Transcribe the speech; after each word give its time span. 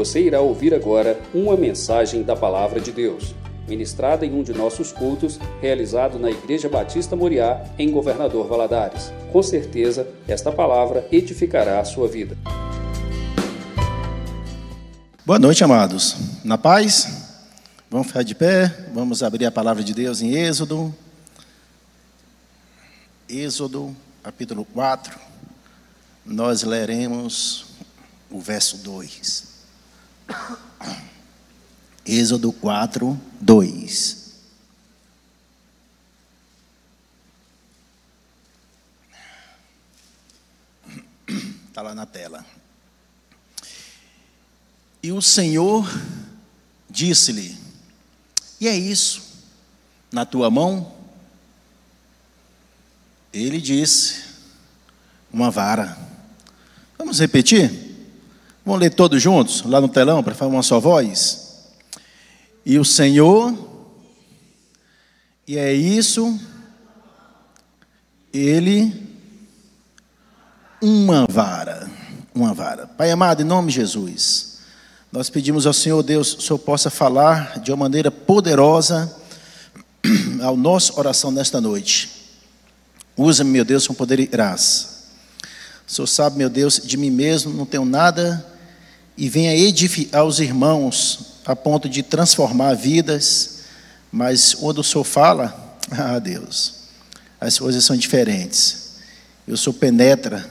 Você 0.00 0.22
irá 0.22 0.40
ouvir 0.40 0.72
agora 0.72 1.20
uma 1.34 1.58
mensagem 1.58 2.22
da 2.22 2.34
Palavra 2.34 2.80
de 2.80 2.90
Deus, 2.90 3.34
ministrada 3.68 4.24
em 4.24 4.32
um 4.32 4.42
de 4.42 4.50
nossos 4.54 4.92
cultos, 4.92 5.38
realizado 5.60 6.18
na 6.18 6.30
Igreja 6.30 6.70
Batista 6.70 7.14
Moriá, 7.14 7.62
em 7.78 7.90
Governador 7.90 8.48
Valadares. 8.48 9.12
Com 9.30 9.42
certeza, 9.42 10.08
esta 10.26 10.50
palavra 10.50 11.06
edificará 11.12 11.80
a 11.80 11.84
sua 11.84 12.08
vida. 12.08 12.34
Boa 15.26 15.38
noite, 15.38 15.62
amados. 15.62 16.16
Na 16.44 16.56
paz? 16.56 17.34
Vamos 17.90 18.06
ficar 18.06 18.22
de 18.22 18.34
pé, 18.34 18.74
vamos 18.94 19.22
abrir 19.22 19.44
a 19.44 19.52
palavra 19.52 19.84
de 19.84 19.92
Deus 19.92 20.22
em 20.22 20.32
Êxodo. 20.34 20.94
Êxodo, 23.28 23.94
capítulo 24.22 24.64
4. 24.64 25.20
Nós 26.24 26.62
leremos 26.62 27.66
o 28.30 28.40
verso 28.40 28.78
2. 28.78 29.49
Êxodo 32.06 32.52
4, 32.52 33.20
2. 33.40 34.20
Está 41.68 41.82
lá 41.82 41.94
na 41.94 42.06
tela. 42.06 42.44
E 45.02 45.12
o 45.12 45.22
Senhor 45.22 45.88
disse-lhe: 46.88 47.56
E 48.60 48.68
é 48.68 48.76
isso, 48.76 49.22
na 50.12 50.26
tua 50.26 50.50
mão? 50.50 50.94
Ele 53.32 53.60
disse: 53.60 54.24
Uma 55.32 55.50
vara. 55.50 55.96
Vamos 56.98 57.18
repetir? 57.20 57.89
Vamos 58.64 58.80
ler 58.80 58.90
todos 58.90 59.22
juntos, 59.22 59.62
lá 59.62 59.80
no 59.80 59.88
telão, 59.88 60.22
para 60.22 60.34
falar 60.34 60.52
uma 60.52 60.62
só 60.62 60.78
voz? 60.78 61.50
E 62.64 62.78
o 62.78 62.84
Senhor, 62.84 63.56
e 65.46 65.56
é 65.56 65.72
isso, 65.72 66.38
Ele, 68.32 68.92
uma 70.80 71.26
vara, 71.26 71.90
uma 72.34 72.52
vara. 72.52 72.86
Pai 72.86 73.10
amado, 73.10 73.40
em 73.40 73.46
nome 73.46 73.68
de 73.68 73.76
Jesus, 73.76 74.58
nós 75.10 75.30
pedimos 75.30 75.66
ao 75.66 75.72
Senhor 75.72 76.02
Deus, 76.02 76.34
o 76.34 76.40
Senhor 76.42 76.58
possa 76.58 76.90
falar 76.90 77.60
de 77.60 77.70
uma 77.70 77.78
maneira 77.78 78.10
poderosa 78.10 79.10
ao 80.44 80.56
nosso 80.56 80.98
oração 80.98 81.30
nesta 81.30 81.60
noite. 81.62 82.10
Usa-me, 83.16 83.50
meu 83.50 83.64
Deus, 83.64 83.86
com 83.86 83.94
poder 83.94 84.20
e 84.20 84.26
graça. 84.26 84.99
O 85.90 85.92
Senhor 85.92 86.06
sabe, 86.06 86.38
meu 86.38 86.48
Deus, 86.48 86.80
de 86.84 86.96
mim 86.96 87.10
mesmo 87.10 87.52
não 87.52 87.66
tenho 87.66 87.84
nada 87.84 88.46
e 89.18 89.28
venha 89.28 89.56
edificar 89.56 90.24
os 90.24 90.38
irmãos 90.38 91.40
a 91.44 91.56
ponto 91.56 91.88
de 91.88 92.00
transformar 92.00 92.74
vidas, 92.74 93.62
mas 94.12 94.54
quando 94.54 94.78
o 94.78 94.84
Senhor 94.84 95.02
fala, 95.02 95.76
ah 95.90 96.20
Deus, 96.20 96.74
as 97.40 97.58
coisas 97.58 97.84
são 97.84 97.96
diferentes. 97.96 98.90
E 99.48 99.52
o 99.52 99.56
Senhor 99.56 99.74
penetra 99.74 100.48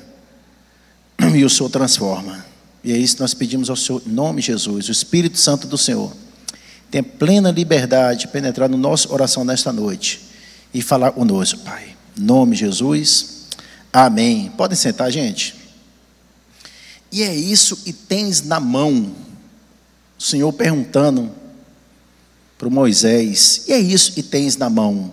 e 1.33 1.45
o 1.45 1.49
Senhor 1.49 1.69
transforma. 1.69 2.45
E 2.83 2.91
é 2.91 2.97
isso 2.97 3.15
que 3.15 3.21
nós 3.21 3.33
pedimos 3.33 3.69
ao 3.69 3.77
Senhor, 3.77 4.01
em 4.05 4.11
nome 4.11 4.41
de 4.41 4.47
Jesus, 4.47 4.89
o 4.89 4.91
Espírito 4.91 5.37
Santo 5.37 5.67
do 5.67 5.77
Senhor. 5.77 6.11
Tenha 6.91 7.03
plena 7.03 7.49
liberdade 7.49 8.21
de 8.21 8.27
penetrar 8.27 8.67
no 8.67 8.77
nosso 8.77 9.13
oração 9.13 9.45
nesta 9.45 9.71
noite 9.71 10.19
e 10.73 10.81
falar 10.81 11.13
conosco, 11.13 11.59
Pai. 11.59 11.95
Em 12.17 12.23
nome 12.23 12.57
de 12.57 12.65
Jesus. 12.65 13.38
Amém. 13.91 14.51
Podem 14.55 14.77
sentar, 14.77 15.11
gente. 15.11 15.55
E 17.11 17.23
é 17.23 17.33
isso 17.33 17.77
que 17.77 17.91
tens 17.91 18.41
na 18.41 18.59
mão. 18.59 19.15
O 20.17 20.21
Senhor 20.21 20.51
perguntando 20.53 21.31
para 22.57 22.69
Moisés: 22.69 23.63
E 23.67 23.73
é 23.73 23.79
isso 23.79 24.13
que 24.13 24.21
tens 24.21 24.55
na 24.55 24.69
mão? 24.69 25.11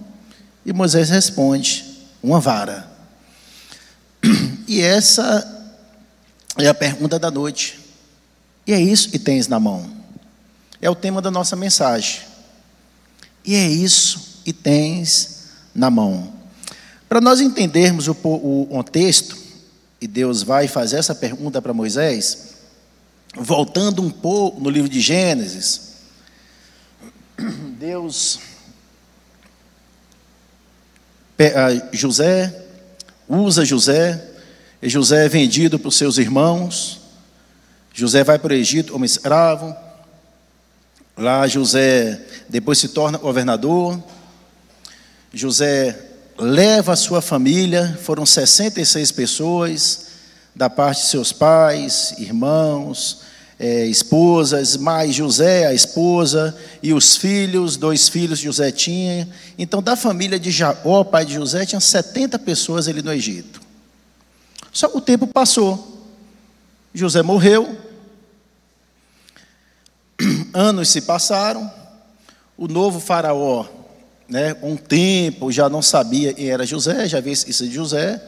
E 0.65 0.73
Moisés 0.73 1.09
responde: 1.09 1.84
Uma 2.23 2.41
vara. 2.41 2.91
E 4.69 4.81
essa 4.81 5.72
é 6.59 6.67
a 6.67 6.75
pergunta 6.75 7.21
da 7.21 7.31
noite. 7.31 7.78
E 8.67 8.72
é 8.72 8.81
isso 8.81 9.11
que 9.11 9.19
tens 9.19 9.47
na 9.47 9.61
mão. 9.61 9.89
É 10.83 10.91
o 10.91 10.95
tema 10.95 11.22
da 11.22 11.31
nossa 11.31 11.55
mensagem. 11.55 12.22
E 13.45 13.55
é 13.55 13.69
isso 13.69 14.41
que 14.45 14.53
tens 14.53 15.51
na 15.72 15.89
mão. 15.89 16.36
Para 17.09 17.21
nós 17.21 17.41
entendermos 17.41 18.09
o, 18.09 18.12
o 18.12 18.67
contexto, 18.67 19.37
e 20.00 20.06
Deus 20.06 20.43
vai 20.43 20.69
fazer 20.69 20.99
essa 20.99 21.15
pergunta 21.15 21.62
para 21.62 21.72
Moisés, 21.72 22.56
voltando 23.34 24.03
um 24.03 24.11
pouco 24.11 24.61
no 24.61 24.69
livro 24.69 24.89
de 24.89 25.00
Gênesis, 25.00 25.93
Deus, 27.78 28.41
José, 31.93 32.65
usa 33.28 33.65
José, 33.65 34.33
e 34.83 34.89
José 34.89 35.27
é 35.27 35.28
vendido 35.28 35.78
para 35.78 35.89
os 35.89 35.97
seus 35.97 36.19
irmãos, 36.19 37.00
José 37.95 38.25
vai 38.25 38.39
para 38.39 38.53
o 38.53 38.56
Egito 38.56 38.93
como 38.93 39.05
escravo, 39.05 39.75
lá 41.16 41.47
José 41.47 42.21
depois 42.49 42.78
se 42.78 42.89
torna 42.89 43.16
governador, 43.16 44.03
José 45.33 46.06
leva 46.39 46.93
a 46.93 46.97
sua 46.97 47.23
família, 47.23 47.99
foram 48.03 48.27
66 48.27 49.13
pessoas, 49.13 50.07
da 50.55 50.69
parte 50.69 51.03
de 51.03 51.09
seus 51.09 51.33
pais, 51.33 52.15
irmãos, 52.19 53.23
é, 53.59 53.87
esposas, 53.87 54.77
mais 54.77 55.15
José, 55.15 55.67
a 55.67 55.73
esposa, 55.73 56.57
e 56.83 56.93
os 56.93 57.17
filhos, 57.17 57.77
dois 57.77 58.09
filhos 58.09 58.39
José 58.39 58.71
tinha. 58.71 59.29
Então, 59.59 59.83
da 59.83 59.97
família 59.97 60.39
de 60.39 60.51
Jacó, 60.51 61.05
pai 61.05 61.25
de 61.25 61.35
José, 61.35 61.65
tinha 61.65 61.81
70 61.81 62.39
pessoas 62.39 62.87
ali 62.89 63.03
no 63.03 63.13
Egito. 63.13 63.61
Só 64.73 64.89
que 64.89 64.99
o 64.99 65.01
tempo 65.01 65.27
passou. 65.27 66.05
José 66.93 67.23
morreu. 67.23 67.77
Anos 70.53 70.91
se 70.91 71.01
passaram. 71.03 71.71
O 72.59 72.69
novo 72.69 73.01
faraó 73.01 73.76
né, 74.29 74.57
um 74.63 74.77
tempo 74.77 75.53
já 75.53 75.69
não 75.69 75.81
sabia 75.81 76.35
quem 76.35 76.49
era 76.49 76.67
José, 76.67 77.09
já 77.09 77.21
viu 77.21 77.33
isso 77.33 77.67
de 77.67 77.73
José, 77.73 78.23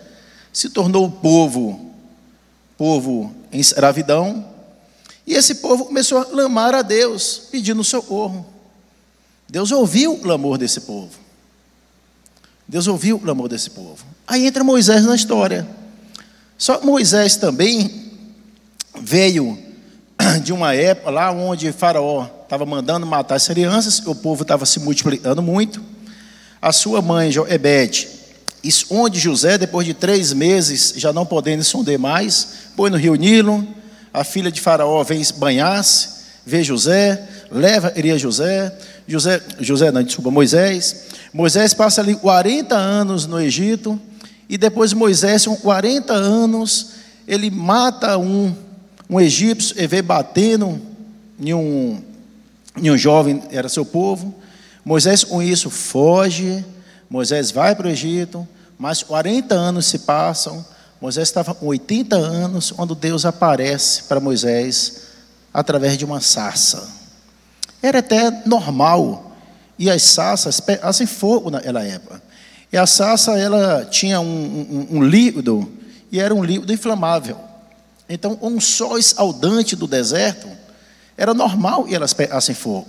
se 0.53 0.71
tornou 0.71 1.07
o 1.07 1.11
povo, 1.11 1.93
povo 2.77 3.35
em 3.53 3.59
escravidão, 3.59 4.45
e 5.27 5.35
esse 5.35 5.57
povo 5.57 5.87
começou 5.87 6.19
a 6.19 6.25
clamar 6.25 6.75
a 6.75 6.83
Deus, 6.83 7.49
pedindo 7.51 7.85
socorro. 7.85 8.47
Deus 9.49 9.71
ouviu 9.73 10.15
o 10.15 10.19
clamor 10.19 10.57
desse 10.57 10.81
povo. 10.83 11.11
Deus 12.67 12.87
ouviu 12.87 13.17
o 13.17 13.21
clamor 13.21 13.49
desse 13.49 13.71
povo. 13.71 14.05
Aí 14.27 14.47
entra 14.47 14.65
Moisés 14.65 15.05
na 15.05 15.15
história. 15.15 15.67
Só 16.57 16.79
que 16.79 16.87
Moisés 16.87 17.37
também 17.37 18.11
veio 19.01 19.59
de 20.43 20.53
uma 20.53 20.75
época 20.75 21.11
lá 21.11 21.31
onde 21.31 21.73
Faraó 21.73 22.38
estava 22.49 22.65
mandando 22.65 23.07
matar 23.07 23.35
as 23.35 23.47
crianças, 23.47 24.01
o 24.07 24.15
povo 24.15 24.41
estava 24.41 24.65
se 24.65 24.81
multiplicando 24.81 25.43
muito. 25.43 25.83
A 26.63 26.73
sua 26.73 27.03
mãe, 27.03 27.31
Joebede, 27.31 28.09
onde 28.89 29.21
José, 29.21 29.59
depois 29.59 29.87
de 29.87 29.93
três 29.93 30.33
meses, 30.33 30.95
já 30.97 31.13
não 31.13 31.27
podendo 31.27 31.61
esconder 31.61 31.99
mais, 31.99 32.49
põe 32.75 32.89
no 32.89 32.97
rio 32.97 33.15
Nilo, 33.17 33.69
a 34.15 34.25
filha 34.25 34.51
de 34.51 34.63
Faraó 34.63 35.05
vem 35.05 35.23
banhar-se, 35.37 36.09
vê 36.47 36.65
José, 36.65 37.23
leva, 37.51 37.93
iria 37.95 38.19
José, 38.19 38.75
José, 39.07 39.43
José, 39.61 39.93
não, 39.93 40.03
desculpa, 40.03 40.31
Moisés. 40.31 41.05
Moisés 41.35 41.75
passa 41.75 42.01
ali 42.01 42.15
40 42.15 42.75
anos 42.75 43.27
no 43.27 43.39
Egito, 43.39 44.01
e 44.49 44.57
depois 44.57 44.95
Moisés, 44.95 45.45
com 45.45 45.55
40 45.55 46.15
anos, 46.15 46.93
ele 47.27 47.51
mata 47.51 48.17
um, 48.17 48.55
um 49.11 49.21
egípcio 49.21 49.77
e 49.79 49.87
vê 49.87 50.01
batendo 50.01 50.81
em 51.39 51.53
um, 51.53 52.03
e 52.81 52.91
um 52.91 52.97
jovem 52.97 53.43
era 53.51 53.69
seu 53.69 53.85
povo. 53.85 54.35
Moisés, 54.85 55.25
com 55.25 55.43
isso, 55.43 55.71
foge. 55.71 56.65
Moisés 57.11 57.51
vai 57.51 57.75
para 57.75 57.87
o 57.87 57.91
Egito. 57.91 58.47
Mas 58.79 59.03
40 59.03 59.55
anos 59.55 59.87
se 59.87 60.01
passam. 60.01 60.65
Moisés 61.01 61.29
estava 61.29 61.55
com 61.55 61.67
80 61.67 62.17
anos 62.17 62.71
quando 62.71 62.95
Deus 62.95 63.25
aparece 63.25 64.05
para 64.05 64.21
Moisés 64.21 65.09
através 65.53 65.97
de 65.97 66.05
uma 66.05 66.21
sarça. 66.21 66.89
Era 67.83 68.01
até 68.01 68.31
normal. 68.47 69.37
E 69.79 69.89
as 69.91 70.03
sarças 70.03 70.61
fazem 70.61 71.07
fogo 71.07 71.51
naquela 71.51 71.85
época. 71.85 72.21
E 72.73 72.77
a 72.77 72.87
sarça 72.87 73.39
ela 73.39 73.85
tinha 73.85 74.21
um, 74.21 74.27
um, 74.91 74.99
um 74.99 75.03
líquido 75.03 75.71
e 76.11 76.19
era 76.21 76.35
um 76.35 76.43
líquido 76.43 76.73
inflamável. 76.73 77.39
Então, 78.09 78.39
um 78.41 78.61
sol 78.61 78.99
escaldante 78.99 79.77
do 79.77 79.87
deserto 79.87 80.49
era 81.19 81.35
normal 81.35 81.87
e 81.89 81.95
elas 81.97 82.15
pegassem 82.15 82.55
fogo. 82.55 82.87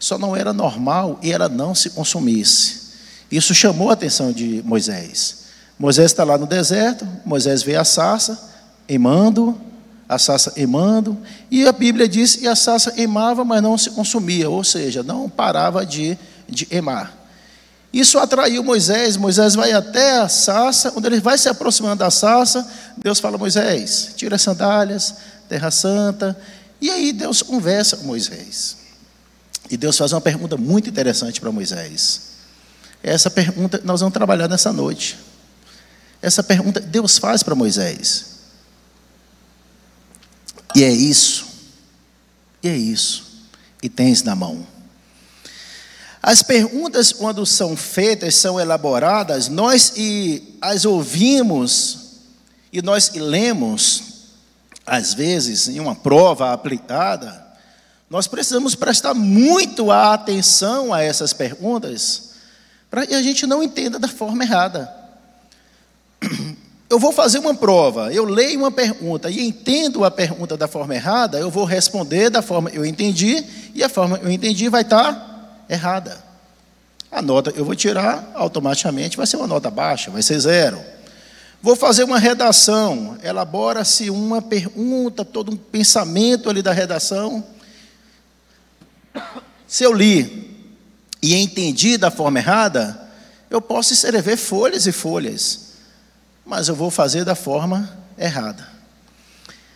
Só 0.00 0.18
não 0.18 0.36
era 0.36 0.52
normal 0.52 1.18
e 1.22 1.32
ela 1.32 1.48
não 1.48 1.74
se 1.74 1.90
consumisse. 1.90 2.86
Isso 3.30 3.54
chamou 3.54 3.88
a 3.88 3.92
atenção 3.92 4.32
de 4.32 4.60
Moisés. 4.64 5.46
Moisés 5.78 6.10
está 6.10 6.24
lá 6.24 6.36
no 6.36 6.46
deserto, 6.46 7.06
Moisés 7.24 7.62
vê 7.62 7.76
a 7.76 7.84
sarça, 7.84 8.38
queimando, 8.86 9.58
a 10.08 10.18
sarça 10.18 10.52
emando, 10.56 11.16
e 11.50 11.66
a 11.66 11.72
Bíblia 11.72 12.08
diz 12.08 12.34
que 12.36 12.48
a 12.48 12.56
sarça 12.56 12.94
emava, 13.00 13.44
mas 13.44 13.62
não 13.62 13.78
se 13.78 13.90
consumia, 13.90 14.50
ou 14.50 14.64
seja, 14.64 15.02
não 15.02 15.28
parava 15.28 15.84
de, 15.84 16.18
de 16.48 16.66
emar. 16.70 17.12
Isso 17.92 18.18
atraiu 18.18 18.62
Moisés, 18.62 19.16
Moisés 19.16 19.54
vai 19.54 19.72
até 19.72 20.18
a 20.18 20.28
sarça, 20.28 20.90
quando 20.90 21.06
ele 21.06 21.20
vai 21.20 21.38
se 21.38 21.48
aproximando 21.48 21.96
da 21.96 22.10
sarça, 22.10 22.66
Deus 22.96 23.20
fala, 23.20 23.38
Moisés, 23.38 24.12
tira 24.16 24.36
as 24.36 24.42
sandálias, 24.42 25.14
terra 25.48 25.70
santa, 25.70 26.36
e 26.80 26.90
aí 26.90 27.12
Deus 27.12 27.42
conversa 27.42 27.96
com 27.96 28.04
Moisés. 28.04 28.76
E 29.70 29.76
Deus 29.76 29.96
faz 29.96 30.12
uma 30.12 30.20
pergunta 30.20 30.56
muito 30.56 30.88
interessante 30.88 31.40
para 31.40 31.50
Moisés. 31.50 32.22
Essa 33.02 33.30
pergunta 33.30 33.80
nós 33.84 34.00
vamos 34.00 34.14
trabalhar 34.14 34.48
nessa 34.48 34.72
noite. 34.72 35.18
Essa 36.22 36.42
pergunta 36.42 36.80
Deus 36.80 37.18
faz 37.18 37.42
para 37.42 37.54
Moisés. 37.54 38.36
E 40.74 40.84
é 40.84 40.90
isso. 40.90 41.46
E 42.62 42.68
é 42.68 42.76
isso. 42.76 43.24
E 43.82 43.88
tens 43.88 44.22
na 44.22 44.34
mão. 44.34 44.66
As 46.22 46.42
perguntas, 46.42 47.12
quando 47.12 47.46
são 47.46 47.76
feitas, 47.76 48.34
são 48.34 48.58
elaboradas, 48.58 49.48
nós 49.48 49.92
e 49.96 50.56
as 50.60 50.84
ouvimos 50.84 51.98
e 52.72 52.82
nós 52.82 53.12
lemos, 53.14 54.02
às 54.86 55.12
vezes, 55.12 55.68
em 55.68 55.80
uma 55.80 55.94
prova 55.94 56.52
aplicada, 56.52 57.44
nós 58.08 58.28
precisamos 58.28 58.76
prestar 58.76 59.14
muito 59.14 59.90
atenção 59.90 60.94
a 60.94 61.02
essas 61.02 61.32
perguntas, 61.32 62.30
para 62.88 63.04
que 63.04 63.14
a 63.14 63.22
gente 63.22 63.46
não 63.46 63.62
entenda 63.62 63.98
da 63.98 64.06
forma 64.06 64.44
errada. 64.44 64.94
Eu 66.88 67.00
vou 67.00 67.10
fazer 67.10 67.40
uma 67.40 67.52
prova, 67.52 68.12
eu 68.12 68.24
leio 68.24 68.60
uma 68.60 68.70
pergunta 68.70 69.28
e 69.28 69.40
entendo 69.40 70.04
a 70.04 70.10
pergunta 70.10 70.56
da 70.56 70.68
forma 70.68 70.94
errada, 70.94 71.36
eu 71.36 71.50
vou 71.50 71.64
responder 71.64 72.30
da 72.30 72.40
forma 72.40 72.70
eu 72.70 72.86
entendi, 72.86 73.44
e 73.74 73.82
a 73.82 73.88
forma 73.88 74.20
eu 74.22 74.30
entendi 74.30 74.68
vai 74.68 74.82
estar 74.82 75.64
errada. 75.68 76.16
A 77.10 77.20
nota 77.20 77.52
eu 77.56 77.64
vou 77.64 77.74
tirar 77.74 78.30
automaticamente, 78.34 79.16
vai 79.16 79.26
ser 79.26 79.36
uma 79.36 79.48
nota 79.48 79.68
baixa, 79.68 80.12
vai 80.12 80.22
ser 80.22 80.38
zero. 80.38 80.78
Vou 81.66 81.74
fazer 81.74 82.04
uma 82.04 82.20
redação, 82.20 83.18
elabora-se 83.24 84.08
uma 84.08 84.40
pergunta, 84.40 85.24
todo 85.24 85.50
um 85.50 85.56
pensamento 85.56 86.48
ali 86.48 86.62
da 86.62 86.70
redação. 86.70 87.44
Se 89.66 89.82
eu 89.82 89.92
li 89.92 90.64
e 91.20 91.34
entendi 91.34 91.98
da 91.98 92.08
forma 92.08 92.38
errada, 92.38 93.10
eu 93.50 93.60
posso 93.60 93.92
escrever 93.92 94.36
folhas 94.36 94.86
e 94.86 94.92
folhas, 94.92 95.72
mas 96.44 96.68
eu 96.68 96.76
vou 96.76 96.88
fazer 96.88 97.24
da 97.24 97.34
forma 97.34 97.98
errada. 98.16 98.64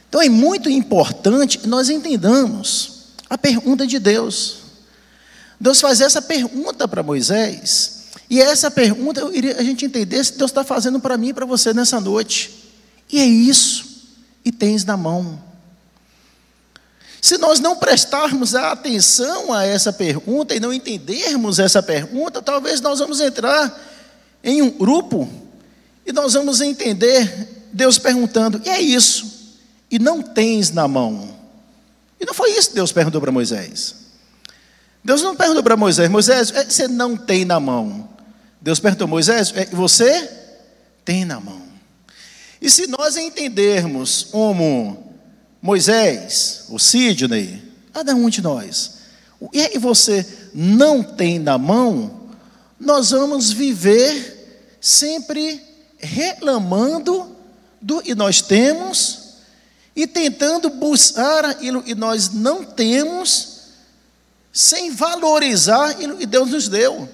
Então 0.09 0.23
é 0.23 0.29
muito 0.29 0.71
importante 0.71 1.67
nós 1.67 1.91
entendamos 1.91 3.07
a 3.29 3.37
pergunta 3.37 3.85
de 3.85 3.99
Deus. 3.99 4.59
Deus 5.59 5.81
faz 5.81 6.01
essa 6.01 6.23
pergunta 6.23 6.87
para 6.87 7.03
Moisés, 7.03 8.00
e 8.31 8.41
essa 8.41 8.71
pergunta 8.71 9.21
eu 9.21 9.33
a 9.59 9.63
gente 9.65 9.85
entender 9.85 10.23
se 10.25 10.39
Deus 10.39 10.53
está 10.53 10.63
fazendo 10.63 11.01
para 11.01 11.19
mim 11.19 11.31
e 11.31 11.35
para 11.35 11.45
você 11.45 11.75
nessa 11.75 12.01
noite. 12.01 12.71
E 13.11 13.19
é 13.19 13.25
isso, 13.25 14.07
e 14.45 14.53
tens 14.53 14.85
na 14.85 14.97
mão. 14.97 15.43
Se 17.21 17.37
nós 17.37 17.59
não 17.59 17.77
prestarmos 17.77 18.55
atenção 18.55 19.53
a 19.53 19.67
essa 19.67 19.93
pergunta 19.93 20.55
e 20.55 20.61
não 20.61 20.73
entendermos 20.73 21.59
essa 21.59 21.83
pergunta, 21.83 22.41
talvez 22.41 22.81
nós 22.81 23.01
vamos 23.01 23.21
entrar 23.21 23.79
em 24.45 24.63
um 24.63 24.71
grupo 24.71 25.29
e 26.07 26.13
nós 26.13 26.33
vamos 26.33 26.61
entender 26.61 27.69
Deus 27.73 27.99
perguntando: 27.99 28.63
e 28.65 28.69
é 28.69 28.81
isso? 28.81 29.59
E 29.91 29.99
não 29.99 30.23
tens 30.23 30.71
na 30.71 30.87
mão. 30.87 31.37
E 32.21 32.25
não 32.25 32.33
foi 32.33 32.53
isso 32.53 32.69
que 32.69 32.75
Deus 32.77 32.93
perguntou 32.93 33.21
para 33.21 33.33
Moisés. 33.33 33.97
Deus 35.05 35.21
não 35.21 35.35
perguntou 35.35 35.65
para 35.65 35.77
Moisés: 35.77 36.09
Moisés, 36.09 36.53
é, 36.53 36.65
você 36.65 36.87
não 36.87 37.17
tem 37.17 37.45
na 37.45 37.59
mão. 37.59 38.09
Deus 38.61 38.79
perguntou: 38.79 39.09
Moisés, 39.09 39.53
é, 39.55 39.67
você 39.67 40.29
tem 41.05 41.25
na 41.25 41.41
mão. 41.41 41.63
E 42.61 42.69
se 42.69 42.87
nós 42.87 43.17
entendermos 43.17 44.25
como 44.25 45.15
Moisés, 45.63 46.67
o 46.69 46.79
Sidney, 46.79 47.63
cada 47.93 48.15
um 48.15 48.29
de 48.29 48.43
nós, 48.43 49.01
o 49.41 49.49
que 49.49 49.79
você 49.79 50.27
não 50.55 51.03
tem 51.03 51.39
na 51.39 51.57
mão, 51.57 52.29
nós 52.79 53.11
vamos 53.11 53.51
viver 53.51 54.77
sempre 54.81 55.61
reclamando 55.99 57.37
do 57.81 58.03
que 58.03 58.15
nós 58.15 58.43
temos 58.43 59.31
e 59.97 60.07
tentando 60.07 60.71
buscar 60.71 61.45
aquilo 61.45 61.83
que 61.83 61.95
nós 61.95 62.31
não 62.31 62.65
temos, 62.65 63.61
sem 64.53 64.91
valorizar 64.91 65.91
aquilo 65.91 66.17
que 66.17 66.27
Deus 66.27 66.51
nos 66.51 66.69
deu. 66.69 67.09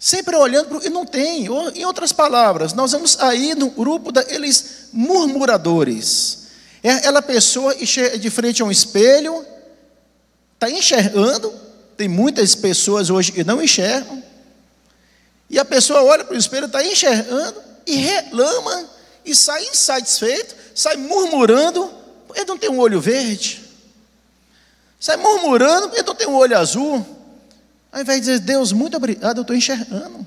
Sempre 0.00 0.34
olhando 0.34 0.66
para 0.66 0.78
o 0.78 0.80
que 0.80 0.90
não 0.90 1.06
tem. 1.06 1.46
Em 1.74 1.84
outras 1.84 2.12
palavras, 2.12 2.72
nós 2.72 2.90
vamos 2.90 3.20
aí 3.20 3.54
no 3.54 3.70
grupo 3.70 4.10
daqueles 4.10 4.88
murmuradores 4.92 6.40
é 6.82 6.92
aquela 6.92 7.20
pessoa 7.20 7.74
de 7.74 8.30
frente 8.30 8.62
a 8.62 8.64
um 8.64 8.70
espelho, 8.70 9.44
está 10.54 10.70
enxergando, 10.70 11.52
tem 11.96 12.08
muitas 12.08 12.54
pessoas 12.54 13.10
hoje 13.10 13.32
que 13.32 13.44
não 13.44 13.62
enxergam, 13.62 14.22
e 15.48 15.58
a 15.58 15.64
pessoa 15.64 16.02
olha 16.02 16.24
para 16.24 16.34
o 16.34 16.38
espelho, 16.38 16.66
está 16.66 16.82
enxergando, 16.84 17.62
e 17.86 17.96
reclama, 17.96 18.88
e 19.24 19.34
sai 19.34 19.62
insatisfeito, 19.64 20.54
sai 20.74 20.96
murmurando, 20.96 21.92
ele 22.34 22.46
não 22.46 22.56
tem 22.56 22.70
um 22.70 22.78
olho 22.78 23.00
verde, 23.00 23.62
sai 24.98 25.18
murmurando, 25.18 25.90
ele 25.94 26.02
não 26.02 26.14
tem 26.14 26.26
um 26.26 26.36
olho 26.36 26.56
azul, 26.56 27.04
ao 27.92 28.00
invés 28.00 28.20
de 28.20 28.26
dizer, 28.26 28.40
Deus, 28.40 28.72
muito 28.72 28.96
obrigado, 28.96 29.38
eu 29.38 29.42
estou 29.42 29.56
enxergando. 29.56 30.26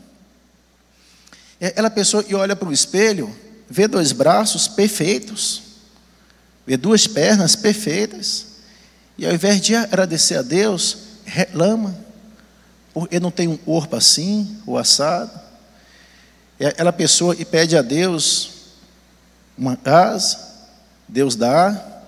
É 1.59 1.67
aquela 1.67 1.89
pessoa 1.89 2.23
que 2.23 2.35
olha 2.35 2.55
para 2.55 2.67
o 2.67 2.73
espelho, 2.73 3.33
vê 3.69 3.87
dois 3.87 4.11
braços 4.11 4.67
perfeitos, 4.67 5.61
vê 6.65 6.75
duas 6.75 7.07
pernas 7.07 7.55
perfeitas, 7.55 8.47
e 9.17 9.25
ao 9.25 9.33
invés 9.33 9.61
de 9.61 9.75
agradecer 9.75 10.35
a 10.35 10.41
Deus, 10.41 10.97
reclama, 11.25 11.97
porque 12.93 13.19
não 13.19 13.31
tem 13.31 13.47
um 13.47 13.57
corpo 13.57 13.95
assim, 13.95 14.57
ou 14.65 14.77
assado. 14.77 15.31
É 16.59 16.67
aquela 16.67 16.91
pessoa 16.91 17.35
que 17.35 17.45
pede 17.45 17.77
a 17.77 17.81
Deus 17.81 18.51
uma 19.57 19.77
casa, 19.77 20.37
Deus 21.07 21.35
dá, 21.35 22.01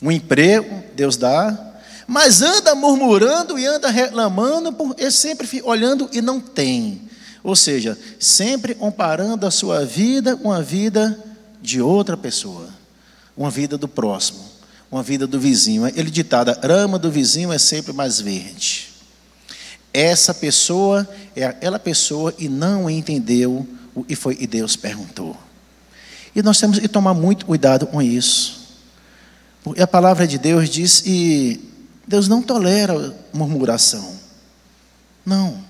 um 0.00 0.10
emprego, 0.10 0.82
Deus 0.94 1.16
dá, 1.16 1.67
mas 2.08 2.42
anda 2.42 2.74
murmurando 2.74 3.56
e 3.58 3.66
anda 3.66 3.88
reclamando, 3.90 4.72
porque 4.72 5.10
sempre 5.10 5.62
olhando 5.62 6.08
e 6.12 6.20
não 6.20 6.40
tem. 6.40 7.02
Ou 7.44 7.54
seja, 7.54 7.96
sempre 8.18 8.74
comparando 8.74 9.46
a 9.46 9.50
sua 9.50 9.84
vida 9.84 10.34
com 10.34 10.50
a 10.50 10.60
vida 10.60 11.22
de 11.62 11.80
outra 11.80 12.16
pessoa 12.16 12.78
uma 13.38 13.50
vida 13.50 13.78
do 13.78 13.86
próximo, 13.86 14.40
uma 14.90 15.02
vida 15.02 15.24
do 15.24 15.38
vizinho. 15.38 15.86
Ele 15.86 16.10
ditada, 16.10 16.58
rama 16.60 16.98
do 16.98 17.08
vizinho 17.08 17.52
é 17.52 17.58
sempre 17.58 17.92
mais 17.92 18.20
verde. 18.20 18.88
Essa 19.94 20.34
pessoa 20.34 21.08
é 21.36 21.44
aquela 21.44 21.78
pessoa 21.78 22.34
e 22.36 22.48
não 22.48 22.90
entendeu 22.90 23.66
o 23.94 24.02
que 24.02 24.16
foi 24.16 24.36
e 24.40 24.46
Deus 24.46 24.74
perguntou. 24.74 25.36
E 26.34 26.42
nós 26.42 26.58
temos 26.58 26.78
que 26.78 26.88
tomar 26.88 27.14
muito 27.14 27.46
cuidado 27.46 27.86
com 27.86 28.02
isso. 28.02 28.58
Porque 29.62 29.80
a 29.80 29.86
palavra 29.86 30.26
de 30.26 30.36
Deus 30.36 30.68
diz 30.68 31.00
que 31.00 31.67
Deus 32.08 32.26
não 32.26 32.40
tolera 32.40 33.14
murmuração. 33.34 34.18
Não. 35.26 35.62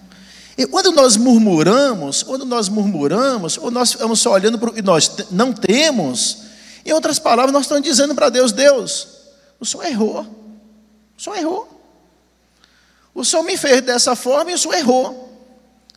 E 0.57 0.65
quando 0.67 0.93
nós 0.93 1.17
murmuramos, 1.17 2.23
quando 2.23 2.45
nós 2.45 2.69
murmuramos, 2.69 3.59
ou 3.59 3.73
nós 3.73 3.91
ficamos 3.91 4.21
só 4.21 4.33
olhando 4.33 4.57
para 4.57 4.71
o 4.71 4.73
que 4.73 4.81
nós 4.81 5.11
não 5.33 5.53
temos, 5.53 6.39
em 6.87 6.93
outras 6.93 7.19
palavras, 7.19 7.53
nós 7.53 7.63
estamos 7.63 7.83
dizendo 7.83 8.15
para 8.15 8.29
Deus: 8.29 8.53
Deus, 8.53 9.09
o 9.59 9.67
Senhor 9.67 9.85
errou. 9.87 10.27
O 11.19 11.21
Senhor 11.21 11.37
errou. 11.37 11.81
O 13.13 13.25
Senhor 13.25 13.43
me 13.43 13.57
fez 13.57 13.83
dessa 13.83 14.15
forma 14.15 14.53
e 14.53 14.55
o 14.55 14.59
Senhor 14.59 14.75
errou. 14.75 15.28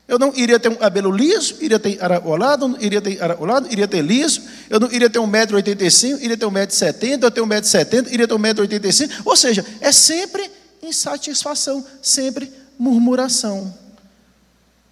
Eu 0.07 0.19
não 0.19 0.33
iria 0.35 0.59
ter 0.59 0.69
um 0.69 0.75
cabelo 0.75 1.11
liso, 1.11 1.55
iria 1.61 1.79
ter 1.79 2.03
aracolado, 2.03 2.67
não 2.67 2.81
iria 2.81 3.01
ter 3.01 3.21
aracolado, 3.23 3.67
iria 3.71 3.87
ter 3.87 4.01
liso, 4.01 4.41
eu 4.69 4.79
não 4.79 4.91
iria 4.91 5.09
ter 5.09 5.19
1,85m, 5.19 6.21
iria 6.21 6.35
ter 6.35 6.45
1,70m, 6.45 7.23
eu 7.23 7.31
tenho 7.31 7.47
1,70m, 7.47 8.11
iria 8.11 8.27
ter 8.27 8.33
1,85m. 8.33 9.21
Ou 9.23 9.35
seja, 9.35 9.65
é 9.79 9.91
sempre 9.91 10.51
insatisfação, 10.83 11.85
sempre 12.01 12.51
murmuração. 12.77 13.73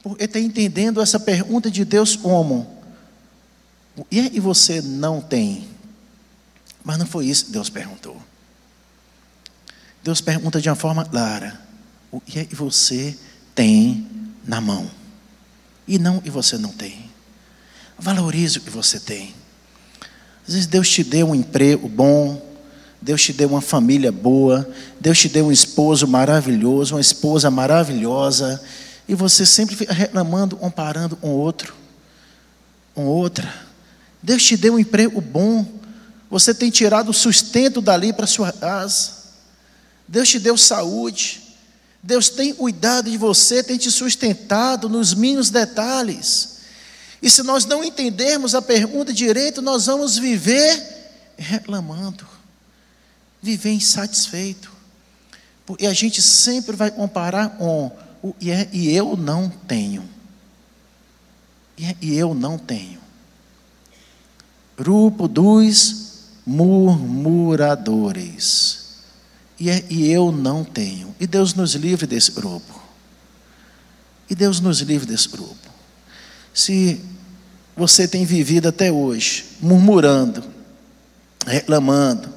Porque 0.01 0.23
está 0.23 0.39
entendendo 0.39 1.01
essa 1.01 1.19
pergunta 1.19 1.69
de 1.69 1.83
Deus 1.83 2.15
como? 2.15 2.79
E 4.09 4.39
você 4.39 4.81
não 4.81 5.19
tem? 5.19 5.67
Mas 6.83 6.97
não 6.97 7.05
foi 7.05 7.25
isso 7.25 7.47
que 7.47 7.51
Deus 7.51 7.69
perguntou. 7.69 8.15
Deus 10.01 10.21
pergunta 10.21 10.61
de 10.61 10.69
uma 10.69 10.75
forma 10.75 11.03
clara: 11.03 11.59
o 12.09 12.21
que 12.21 12.39
é 12.39 12.45
que 12.45 12.55
você 12.55 13.17
tem 13.53 14.07
na 14.45 14.61
mão? 14.61 14.98
E 15.89 15.97
não 15.97 16.19
que 16.19 16.29
você 16.29 16.55
não 16.55 16.69
tem. 16.69 17.09
Valorize 17.97 18.59
o 18.59 18.61
que 18.61 18.69
você 18.69 18.99
tem. 18.99 19.33
Às 20.47 20.53
vezes 20.53 20.67
Deus 20.67 20.87
te 20.87 21.03
deu 21.03 21.31
um 21.31 21.35
emprego 21.35 21.89
bom, 21.89 22.39
Deus 23.01 23.23
te 23.23 23.33
deu 23.33 23.49
uma 23.49 23.59
família 23.59 24.11
boa, 24.11 24.69
Deus 24.99 25.17
te 25.17 25.27
deu 25.27 25.47
um 25.47 25.51
esposo 25.51 26.07
maravilhoso, 26.07 26.93
uma 26.93 27.01
esposa 27.01 27.49
maravilhosa, 27.49 28.63
e 29.07 29.15
você 29.15 29.47
sempre 29.47 29.75
fica 29.75 29.91
reclamando, 29.91 30.55
comparando 30.55 31.17
um 31.23 31.29
outro, 31.29 31.73
um 32.95 33.05
outra. 33.05 33.51
Deus 34.21 34.43
te 34.43 34.55
deu 34.55 34.75
um 34.75 34.79
emprego 34.79 35.19
bom, 35.19 35.65
você 36.29 36.53
tem 36.53 36.69
tirado 36.69 37.09
o 37.09 37.13
sustento 37.13 37.81
dali 37.81 38.13
para 38.13 38.27
sua 38.27 38.51
casa. 38.51 39.11
Deus 40.07 40.29
te 40.29 40.37
deu 40.37 40.55
saúde. 40.55 41.48
Deus 42.01 42.29
tem 42.29 42.53
cuidado 42.53 43.09
de 43.09 43.17
você, 43.17 43.61
tem 43.61 43.77
te 43.77 43.91
sustentado 43.91 44.87
nos 44.87 45.13
mínimos 45.13 45.49
detalhes. 45.49 46.59
E 47.21 47.29
se 47.29 47.43
nós 47.43 47.65
não 47.65 47.83
entendermos 47.83 48.55
a 48.55 48.61
pergunta 48.61 49.11
direito, 49.11 49.61
nós 49.61 49.87
vamos 49.87 50.17
viver 50.17 50.81
reclamando, 51.37 52.25
viver 53.41 53.71
insatisfeito. 53.71 54.79
E 55.77 55.85
a 55.85 55.93
gente 55.93 56.21
sempre 56.21 56.75
vai 56.75 56.89
comparar 56.89 57.57
com 57.57 57.91
o 58.23 58.33
é, 58.41 58.67
e 58.71 58.95
eu 58.95 59.15
não 59.15 59.49
tenho. 59.49 60.09
É, 61.79 61.95
e 62.01 62.17
eu 62.17 62.33
não 62.33 62.57
tenho. 62.57 62.99
Grupo 64.77 65.27
dos 65.27 66.23
murmuradores. 66.45 68.78
E, 69.59 69.69
é, 69.69 69.85
e 69.89 70.09
eu 70.09 70.31
não 70.31 70.63
tenho. 70.63 71.13
E 71.19 71.27
Deus 71.27 71.53
nos 71.53 71.75
livre 71.75 72.07
desse 72.07 72.31
grupo. 72.31 72.81
E 74.29 74.35
Deus 74.35 74.59
nos 74.59 74.79
livre 74.79 75.05
desse 75.05 75.27
grupo. 75.27 75.55
Se 76.53 77.01
você 77.75 78.07
tem 78.07 78.25
vivido 78.25 78.67
até 78.69 78.91
hoje 78.91 79.45
murmurando, 79.61 80.43
reclamando, 81.45 82.29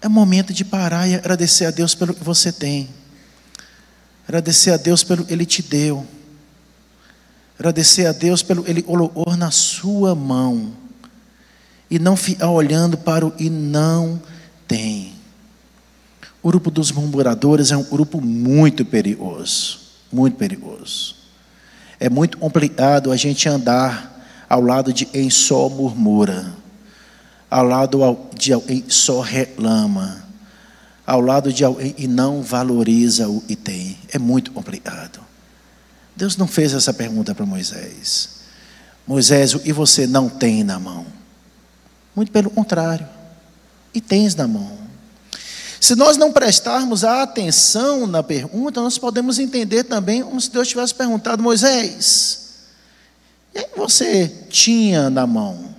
é 0.00 0.08
momento 0.08 0.52
de 0.52 0.64
parar 0.64 1.08
e 1.08 1.14
agradecer 1.14 1.66
a 1.66 1.70
Deus 1.70 1.94
pelo 1.94 2.14
que 2.14 2.22
você 2.22 2.52
tem. 2.52 2.88
Agradecer 4.26 4.70
a 4.70 4.76
Deus 4.76 5.02
pelo 5.02 5.24
que 5.24 5.32
Ele 5.32 5.46
te 5.46 5.62
deu. 5.62 6.06
Agradecer 7.58 8.06
a 8.06 8.12
Deus 8.12 8.42
pelo 8.42 8.62
que 8.62 8.70
Ele 8.70 8.82
colocou 8.82 9.36
na 9.36 9.50
sua 9.50 10.14
mão. 10.14 10.85
E 11.90 11.98
não 11.98 12.16
ficar 12.16 12.50
olhando 12.50 12.96
para 12.96 13.24
o 13.24 13.32
e 13.38 13.48
não 13.48 14.20
tem. 14.66 15.14
O 16.42 16.48
grupo 16.48 16.70
dos 16.70 16.92
murmuradores 16.92 17.70
é 17.70 17.76
um 17.76 17.84
grupo 17.84 18.20
muito 18.20 18.84
perigoso. 18.84 19.80
Muito 20.12 20.36
perigoso. 20.36 21.16
É 21.98 22.08
muito 22.08 22.38
complicado 22.38 23.10
a 23.10 23.16
gente 23.16 23.48
andar 23.48 24.16
ao 24.48 24.60
lado 24.60 24.92
de 24.92 25.04
quem 25.04 25.28
só 25.30 25.68
murmura, 25.68 26.52
ao 27.50 27.64
lado 27.64 27.98
de 28.34 28.52
alguém 28.52 28.84
só 28.88 29.20
reclama, 29.20 30.24
ao 31.06 31.20
lado 31.20 31.52
de 31.52 31.64
alguém 31.64 31.94
e 31.96 32.06
não 32.06 32.42
valoriza 32.42 33.28
o 33.28 33.40
que 33.40 33.56
tem. 33.56 33.96
É 34.12 34.18
muito 34.18 34.52
complicado. 34.52 35.20
Deus 36.14 36.36
não 36.36 36.46
fez 36.46 36.72
essa 36.72 36.92
pergunta 36.92 37.34
para 37.34 37.44
Moisés. 37.44 38.36
Moisés, 39.06 39.54
o 39.54 39.60
que 39.60 39.72
você 39.72 40.06
não 40.06 40.28
tem 40.28 40.64
na 40.64 40.78
mão? 40.78 41.06
Muito 42.16 42.32
pelo 42.32 42.50
contrário. 42.50 43.06
E 43.94 44.00
tens 44.00 44.34
na 44.34 44.48
mão. 44.48 44.76
Se 45.80 45.94
nós 45.94 46.16
não 46.16 46.32
prestarmos 46.32 47.04
a 47.04 47.22
atenção 47.22 48.06
na 48.06 48.22
pergunta, 48.22 48.80
nós 48.80 48.98
podemos 48.98 49.38
entender 49.38 49.84
também 49.84 50.22
como 50.22 50.40
se 50.40 50.50
Deus 50.50 50.66
tivesse 50.66 50.94
perguntado, 50.94 51.42
Moisés, 51.42 52.46
e 53.54 53.58
aí 53.58 53.66
você 53.76 54.28
tinha 54.50 55.08
na 55.08 55.26
mão? 55.26 55.74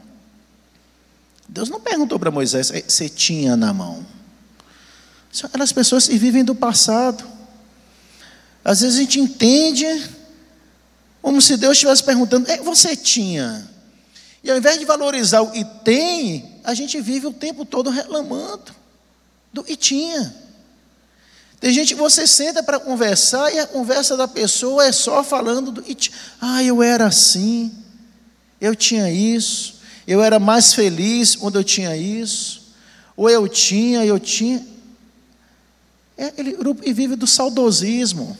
Deus 1.47 1.69
não 1.69 1.79
perguntou 1.79 2.17
para 2.19 2.31
Moisés, 2.31 2.71
você 2.87 3.07
tinha 3.07 3.55
na 3.55 3.73
mão. 3.73 4.05
São 5.31 5.47
aquelas 5.47 5.71
pessoas 5.71 6.07
que 6.07 6.17
vivem 6.17 6.43
do 6.43 6.55
passado. 6.55 7.23
Às 8.63 8.81
vezes 8.81 8.97
a 8.97 9.01
gente 9.01 9.19
entende 9.19 9.85
como 11.21 11.41
se 11.41 11.57
Deus 11.57 11.73
estivesse 11.73 12.03
perguntando, 12.03 12.47
você 12.63 12.95
tinha? 12.95 13.69
E 14.47 14.49
ao 14.49 14.57
invés 14.57 14.79
de 14.79 14.85
valorizar 14.85 15.41
o 15.41 15.51
que 15.51 15.65
tem, 15.83 16.61
a 16.63 16.73
gente 16.73 17.01
vive 17.01 17.27
o 17.27 17.33
tempo 17.33 17.65
todo 17.65 17.89
reclamando 17.89 18.73
do 19.51 19.61
que 19.61 19.75
tinha. 19.75 20.33
Tem 21.59 21.73
gente 21.73 21.93
que 21.93 21.99
você 21.99 22.25
senta 22.25 22.63
para 22.63 22.79
conversar 22.79 23.53
e 23.53 23.59
a 23.59 23.67
conversa 23.67 24.15
da 24.15 24.25
pessoa 24.25 24.85
é 24.85 24.93
só 24.93 25.21
falando 25.21 25.69
do 25.69 25.81
que 25.81 25.93
tinha. 25.93 26.15
Ah, 26.39 26.63
eu 26.63 26.81
era 26.81 27.07
assim, 27.07 27.73
eu 28.61 28.73
tinha 28.73 29.11
isso, 29.11 29.81
eu 30.07 30.23
era 30.23 30.39
mais 30.39 30.73
feliz 30.73 31.35
quando 31.35 31.57
eu 31.57 31.63
tinha 31.65 31.97
isso, 31.97 32.71
ou 33.17 33.29
eu 33.29 33.49
tinha, 33.49 34.05
eu 34.05 34.17
tinha. 34.17 34.65
É 36.17 36.31
que 36.31 36.93
vive 36.93 37.17
do 37.17 37.27
saudosismo. 37.27 38.37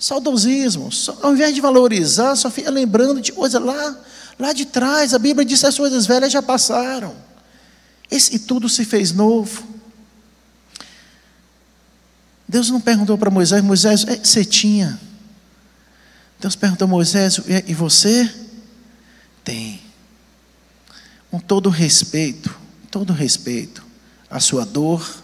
Saudosismo. 0.00 0.90
Ao 1.22 1.32
invés 1.32 1.54
de 1.54 1.60
valorizar, 1.60 2.34
só 2.34 2.50
fica 2.50 2.72
lembrando 2.72 3.20
de 3.20 3.30
coisa 3.30 3.60
lá, 3.60 3.96
lá 4.38 4.52
de 4.52 4.66
trás. 4.66 5.14
A 5.14 5.18
Bíblia 5.18 5.44
diz 5.44 5.60
que 5.60 5.66
as 5.66 5.76
coisas 5.76 6.06
velhas 6.06 6.32
já 6.32 6.42
passaram. 6.42 7.14
Esse, 8.10 8.36
e 8.36 8.38
tudo 8.38 8.68
se 8.68 8.84
fez 8.84 9.12
novo. 9.12 9.66
Deus 12.48 12.70
não 12.70 12.80
perguntou 12.80 13.18
para 13.18 13.30
Moisés, 13.30 13.62
Moisés, 13.62 14.04
é, 14.06 14.16
você 14.16 14.44
tinha. 14.44 15.00
Deus 16.38 16.54
perguntou 16.54 16.84
a 16.84 16.88
Moisés, 16.88 17.40
e 17.66 17.74
você? 17.74 18.32
Tem. 19.42 19.80
Com 21.30 21.40
todo 21.40 21.70
respeito, 21.70 22.54
todo 22.90 23.12
respeito 23.12 23.84
à 24.30 24.38
sua 24.38 24.64
dor, 24.64 25.22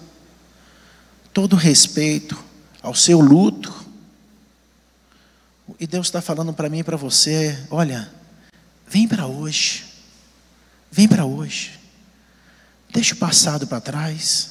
todo 1.33 1.55
respeito 1.55 2.37
ao 2.83 2.95
seu 2.95 3.21
luto. 3.21 3.73
E 5.79 5.87
Deus 5.87 6.09
está 6.09 6.21
falando 6.21 6.53
para 6.53 6.69
mim 6.69 6.81
e 6.81 6.85
para 6.85 6.97
você: 6.97 7.59
olha, 7.71 8.11
vem 8.93 9.09
para 9.09 9.27
hoje, 9.27 9.85
vem 10.91 11.09
para 11.09 11.25
hoje, 11.25 11.81
deixa 12.93 13.15
o 13.15 13.17
passado 13.17 13.67
para 13.67 13.81
trás. 13.81 14.51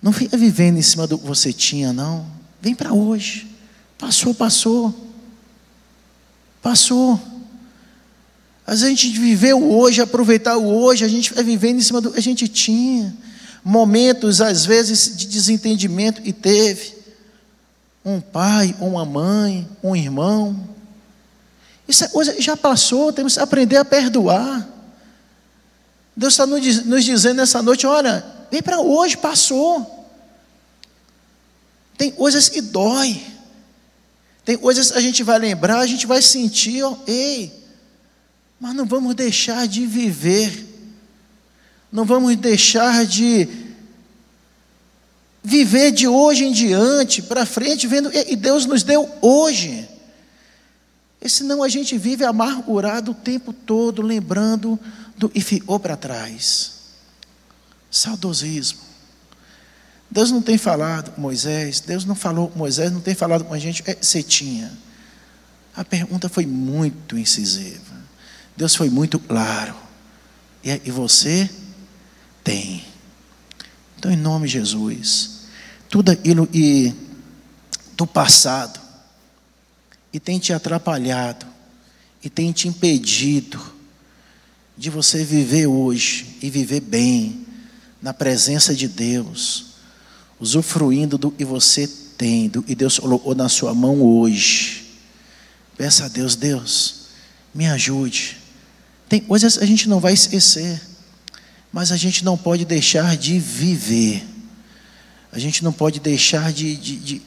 Não 0.00 0.12
fica 0.12 0.36
vivendo 0.36 0.78
em 0.78 0.82
cima 0.82 1.04
do 1.04 1.18
que 1.18 1.26
você 1.26 1.52
tinha, 1.52 1.92
não. 1.92 2.24
Vem 2.62 2.72
para 2.72 2.92
hoje. 2.92 3.50
Passou, 3.98 4.32
passou. 4.32 4.94
Passou. 6.62 7.20
Às 8.64 8.80
vezes 8.80 8.84
a 8.84 8.90
gente 8.90 9.18
viveu 9.18 9.72
hoje, 9.72 10.00
aproveitar 10.00 10.56
o 10.56 10.66
hoje, 10.66 11.04
a 11.04 11.08
gente 11.08 11.34
vai 11.34 11.42
vivendo 11.42 11.78
em 11.78 11.82
cima 11.82 12.00
do 12.00 12.12
que 12.12 12.18
a 12.18 12.22
gente 12.22 12.46
tinha. 12.46 13.12
Momentos, 13.64 14.40
às 14.40 14.64
vezes, 14.64 15.16
de 15.16 15.26
desentendimento 15.26 16.20
e 16.24 16.32
teve. 16.32 16.94
Um 18.04 18.20
pai, 18.20 18.76
uma 18.78 19.04
mãe, 19.04 19.66
um 19.82 19.96
irmão. 19.96 20.73
Isso 21.86 22.04
é 22.04 22.40
já 22.40 22.56
passou, 22.56 23.12
temos 23.12 23.34
que 23.34 23.40
aprender 23.40 23.76
a 23.76 23.84
perdoar. 23.84 24.68
Deus 26.16 26.34
está 26.34 26.46
nos 26.46 27.04
dizendo 27.04 27.36
nessa 27.36 27.60
noite: 27.62 27.86
olha, 27.86 28.24
vem 28.50 28.62
para 28.62 28.80
hoje, 28.80 29.16
passou. 29.16 29.90
Tem 31.96 32.10
coisas 32.10 32.48
que 32.48 32.60
dói. 32.60 33.22
Tem 34.44 34.56
coisas 34.58 34.90
que 34.90 34.98
a 34.98 35.00
gente 35.00 35.22
vai 35.22 35.38
lembrar, 35.38 35.78
a 35.78 35.86
gente 35.86 36.06
vai 36.06 36.20
sentir, 36.20 36.82
ó, 36.82 36.96
ei, 37.06 37.50
mas 38.60 38.74
não 38.74 38.84
vamos 38.84 39.14
deixar 39.14 39.66
de 39.66 39.86
viver. 39.86 40.72
Não 41.90 42.04
vamos 42.04 42.36
deixar 42.36 43.06
de 43.06 43.48
viver 45.42 45.92
de 45.92 46.08
hoje 46.08 46.44
em 46.44 46.52
diante, 46.52 47.22
para 47.22 47.46
frente, 47.46 47.86
vendo, 47.86 48.10
e 48.12 48.34
Deus 48.34 48.66
nos 48.66 48.82
deu 48.82 49.10
hoje. 49.22 49.88
E 51.24 51.30
senão 51.30 51.62
a 51.62 51.68
gente 51.70 51.96
vive 51.96 52.22
amargurado 52.22 53.12
o 53.12 53.14
tempo 53.14 53.50
todo, 53.50 54.02
lembrando 54.02 54.78
do 55.16 55.32
e 55.34 55.40
ficou 55.40 55.80
para 55.80 55.96
trás. 55.96 56.72
Saudosismo. 57.90 58.80
Deus 60.10 60.30
não 60.30 60.42
tem 60.42 60.58
falado 60.58 61.12
com 61.12 61.22
Moisés, 61.22 61.80
Deus 61.80 62.04
não 62.04 62.14
falou 62.14 62.48
com 62.48 62.58
Moisés, 62.58 62.92
não 62.92 63.00
tem 63.00 63.14
falado 63.14 63.42
com 63.42 63.54
a 63.54 63.58
gente, 63.58 63.82
é, 63.86 63.96
você 63.98 64.22
tinha. 64.22 64.70
A 65.74 65.82
pergunta 65.82 66.28
foi 66.28 66.44
muito 66.44 67.16
incisiva. 67.16 67.94
Deus 68.54 68.74
foi 68.74 68.90
muito 68.90 69.18
claro. 69.18 69.74
E, 70.62 70.82
e 70.84 70.90
você 70.90 71.48
tem. 72.44 72.84
Então, 73.96 74.12
em 74.12 74.16
nome 74.16 74.46
de 74.46 74.52
Jesus, 74.52 75.46
tudo 75.88 76.10
aquilo 76.10 76.46
e 76.52 76.94
do 77.96 78.06
passado 78.06 78.83
e 80.14 80.20
tem 80.20 80.38
te 80.38 80.52
atrapalhado 80.52 81.44
e 82.22 82.30
tem 82.30 82.52
te 82.52 82.68
impedido 82.68 83.60
de 84.78 84.88
você 84.88 85.24
viver 85.24 85.66
hoje 85.66 86.38
e 86.40 86.48
viver 86.48 86.80
bem 86.80 87.44
na 88.00 88.14
presença 88.14 88.72
de 88.74 88.86
Deus 88.86 89.74
usufruindo 90.38 91.18
do 91.18 91.32
que 91.32 91.44
você 91.44 91.88
tem, 92.16 92.48
do 92.48 92.62
Deus 92.62 92.98
colocou 92.98 93.34
na 93.34 93.48
sua 93.48 93.74
mão 93.74 94.00
hoje. 94.02 94.84
Peça 95.76 96.04
a 96.04 96.08
Deus, 96.08 96.36
Deus, 96.36 97.06
me 97.52 97.66
ajude 97.66 98.36
Tem 99.08 99.20
coisas 99.20 99.58
a 99.58 99.66
gente 99.66 99.88
não 99.88 99.98
vai 99.98 100.12
esquecer, 100.12 100.80
mas 101.72 101.90
a 101.90 101.96
gente 101.96 102.24
não 102.24 102.38
pode 102.38 102.64
deixar 102.64 103.16
de 103.16 103.40
viver. 103.40 104.24
A 105.32 105.40
gente 105.40 105.64
não 105.64 105.72
pode 105.72 105.98
deixar 105.98 106.52
de, 106.52 106.76
de, 106.76 106.96
de, 106.96 107.22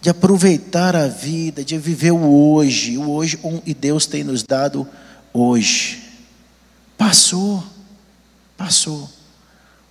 de 0.00 0.10
aproveitar 0.10 0.94
a 0.94 1.08
vida, 1.08 1.64
de 1.64 1.76
viver 1.78 2.12
o 2.12 2.52
hoje, 2.52 2.96
o 2.96 3.10
hoje 3.10 3.38
e 3.66 3.74
Deus 3.74 4.06
tem 4.06 4.22
nos 4.22 4.42
dado 4.42 4.88
hoje. 5.32 6.04
Passou, 6.96 7.64
passou, 8.56 9.10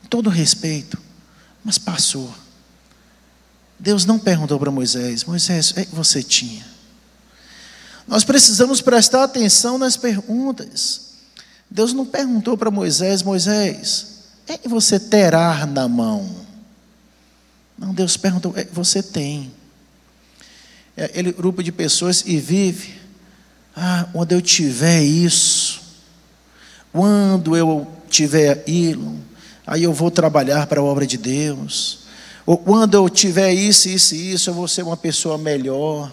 com 0.01 0.07
todo 0.07 0.29
respeito, 0.29 0.97
mas 1.63 1.77
passou. 1.77 2.33
Deus 3.79 4.05
não 4.05 4.17
perguntou 4.17 4.57
para 4.59 4.71
Moisés: 4.71 5.23
Moisés, 5.23 5.71
o 5.71 5.75
que 5.75 5.95
você 5.95 6.23
tinha? 6.23 6.65
Nós 8.07 8.23
precisamos 8.23 8.81
prestar 8.81 9.23
atenção 9.23 9.77
nas 9.77 9.97
perguntas. 9.97 11.07
Deus 11.69 11.91
não 11.93 12.05
perguntou 12.05 12.57
para 12.57 12.71
Moisés: 12.71 13.21
Moisés, 13.21 14.23
o 14.47 14.57
que 14.57 14.69
você 14.69 14.99
terá 14.99 15.65
na 15.65 15.87
mão? 15.87 16.47
Não, 17.77 17.93
Deus 17.93 18.15
perguntou: 18.15 18.51
o 18.51 18.55
que 18.55 18.73
você 18.73 19.03
tem? 19.03 19.51
É 20.97 21.05
aquele 21.05 21.31
grupo 21.31 21.61
de 21.61 21.71
pessoas 21.71 22.23
e 22.25 22.37
vive. 22.37 22.95
Ah, 23.75 24.07
quando 24.11 24.31
eu 24.31 24.41
tiver 24.41 25.03
isso, 25.03 25.79
quando 26.91 27.55
eu 27.55 27.85
tiver 28.09 28.49
aquilo, 28.49 29.15
aí 29.67 29.83
eu 29.83 29.93
vou 29.93 30.09
trabalhar 30.09 30.65
para 30.65 30.81
a 30.81 30.83
obra 30.83 31.05
de 31.05 31.15
Deus. 31.15 31.99
Ou 32.43 32.57
quando 32.57 32.95
eu 32.95 33.07
tiver 33.07 33.53
isso, 33.53 33.87
isso 33.87 34.15
e 34.15 34.33
isso, 34.33 34.49
eu 34.49 34.55
vou 34.55 34.67
ser 34.67 34.81
uma 34.81 34.97
pessoa 34.97 35.37
melhor. 35.37 36.11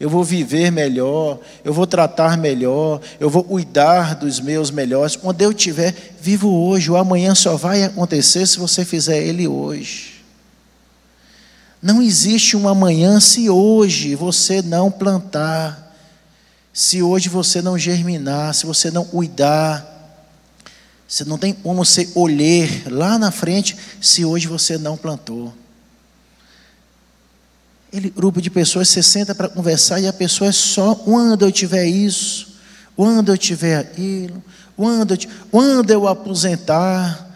Eu 0.00 0.08
vou 0.08 0.24
viver 0.24 0.72
melhor, 0.72 1.38
eu 1.62 1.72
vou 1.72 1.86
tratar 1.86 2.36
melhor, 2.36 3.00
eu 3.20 3.30
vou 3.30 3.44
cuidar 3.44 4.16
dos 4.16 4.40
meus 4.40 4.70
melhores. 4.70 5.14
Quando 5.14 5.42
eu 5.42 5.54
tiver, 5.54 5.94
vivo 6.20 6.48
hoje. 6.48 6.90
O 6.90 6.96
amanhã 6.96 7.34
só 7.34 7.54
vai 7.54 7.84
acontecer 7.84 8.44
se 8.46 8.58
você 8.58 8.84
fizer 8.84 9.22
ele 9.22 9.46
hoje. 9.46 10.19
Não 11.82 12.02
existe 12.02 12.56
um 12.56 12.68
amanhã 12.68 13.20
se 13.20 13.48
hoje 13.48 14.14
você 14.14 14.60
não 14.60 14.90
plantar, 14.90 15.94
se 16.72 17.02
hoje 17.02 17.28
você 17.28 17.62
não 17.62 17.78
germinar, 17.78 18.54
se 18.54 18.66
você 18.66 18.90
não 18.90 19.04
cuidar. 19.04 19.88
Você 21.08 21.24
não 21.24 21.38
tem 21.38 21.52
como 21.52 21.84
você 21.84 22.08
olhar 22.14 22.68
lá 22.86 23.18
na 23.18 23.30
frente 23.30 23.76
se 24.00 24.24
hoje 24.24 24.46
você 24.46 24.78
não 24.78 24.96
plantou. 24.96 25.52
Ele, 27.92 28.08
grupo 28.10 28.40
de 28.40 28.50
pessoas 28.50 28.88
se 28.88 29.02
senta 29.02 29.34
para 29.34 29.48
conversar 29.48 30.00
e 30.00 30.06
a 30.06 30.12
pessoa 30.12 30.48
é 30.48 30.52
só 30.52 30.94
quando 30.94 31.44
eu 31.44 31.50
tiver 31.50 31.86
isso, 31.86 32.54
quando 32.94 33.32
eu 33.32 33.38
tiver 33.38 33.76
aquilo, 33.76 34.40
quando 34.76 35.14
eu, 35.14 35.18
quando 35.50 35.90
eu 35.90 36.06
aposentar, 36.06 37.29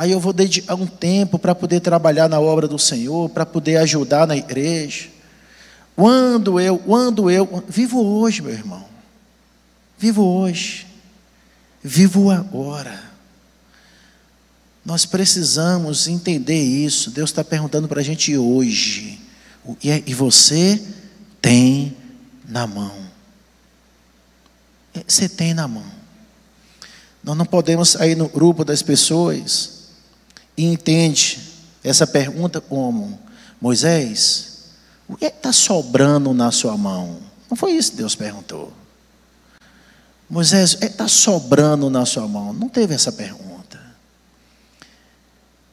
aí 0.00 0.12
eu 0.12 0.18
vou 0.18 0.32
dedicar 0.32 0.76
um 0.76 0.86
tempo 0.86 1.38
para 1.38 1.54
poder 1.54 1.80
trabalhar 1.80 2.26
na 2.26 2.40
obra 2.40 2.66
do 2.66 2.78
Senhor, 2.78 3.28
para 3.28 3.44
poder 3.44 3.76
ajudar 3.76 4.26
na 4.26 4.34
igreja. 4.34 5.10
Quando 5.94 6.58
eu, 6.58 6.78
quando 6.78 7.30
eu, 7.30 7.62
vivo 7.68 8.02
hoje, 8.02 8.40
meu 8.40 8.50
irmão. 8.50 8.82
Vivo 9.98 10.24
hoje. 10.24 10.86
Vivo 11.84 12.30
agora. 12.30 12.98
Nós 14.82 15.04
precisamos 15.04 16.08
entender 16.08 16.62
isso. 16.62 17.10
Deus 17.10 17.28
está 17.28 17.44
perguntando 17.44 17.86
para 17.86 18.00
a 18.00 18.02
gente 18.02 18.34
hoje. 18.34 19.20
É, 19.84 20.02
e 20.06 20.14
você 20.14 20.82
tem 21.42 21.94
na 22.48 22.66
mão. 22.66 22.96
É, 24.94 25.04
você 25.06 25.28
tem 25.28 25.52
na 25.52 25.68
mão. 25.68 25.84
Nós 27.22 27.36
não 27.36 27.44
podemos 27.44 27.90
sair 27.90 28.14
no 28.14 28.30
grupo 28.30 28.64
das 28.64 28.80
pessoas 28.80 29.79
e 30.60 30.64
entende 30.66 31.40
essa 31.82 32.06
pergunta 32.06 32.60
como 32.60 33.18
Moisés, 33.58 34.64
o 35.08 35.16
que 35.16 35.24
é 35.24 35.28
está 35.28 35.54
sobrando 35.54 36.34
na 36.34 36.52
sua 36.52 36.76
mão? 36.76 37.18
Não 37.48 37.56
foi 37.56 37.72
isso 37.72 37.92
que 37.92 37.96
Deus 37.96 38.14
perguntou. 38.14 38.70
Moisés, 40.28 40.74
o 40.74 40.78
que 40.78 40.84
está 40.84 41.08
sobrando 41.08 41.88
na 41.88 42.04
sua 42.04 42.28
mão? 42.28 42.52
Não 42.52 42.68
teve 42.68 42.94
essa 42.94 43.10
pergunta. 43.10 43.80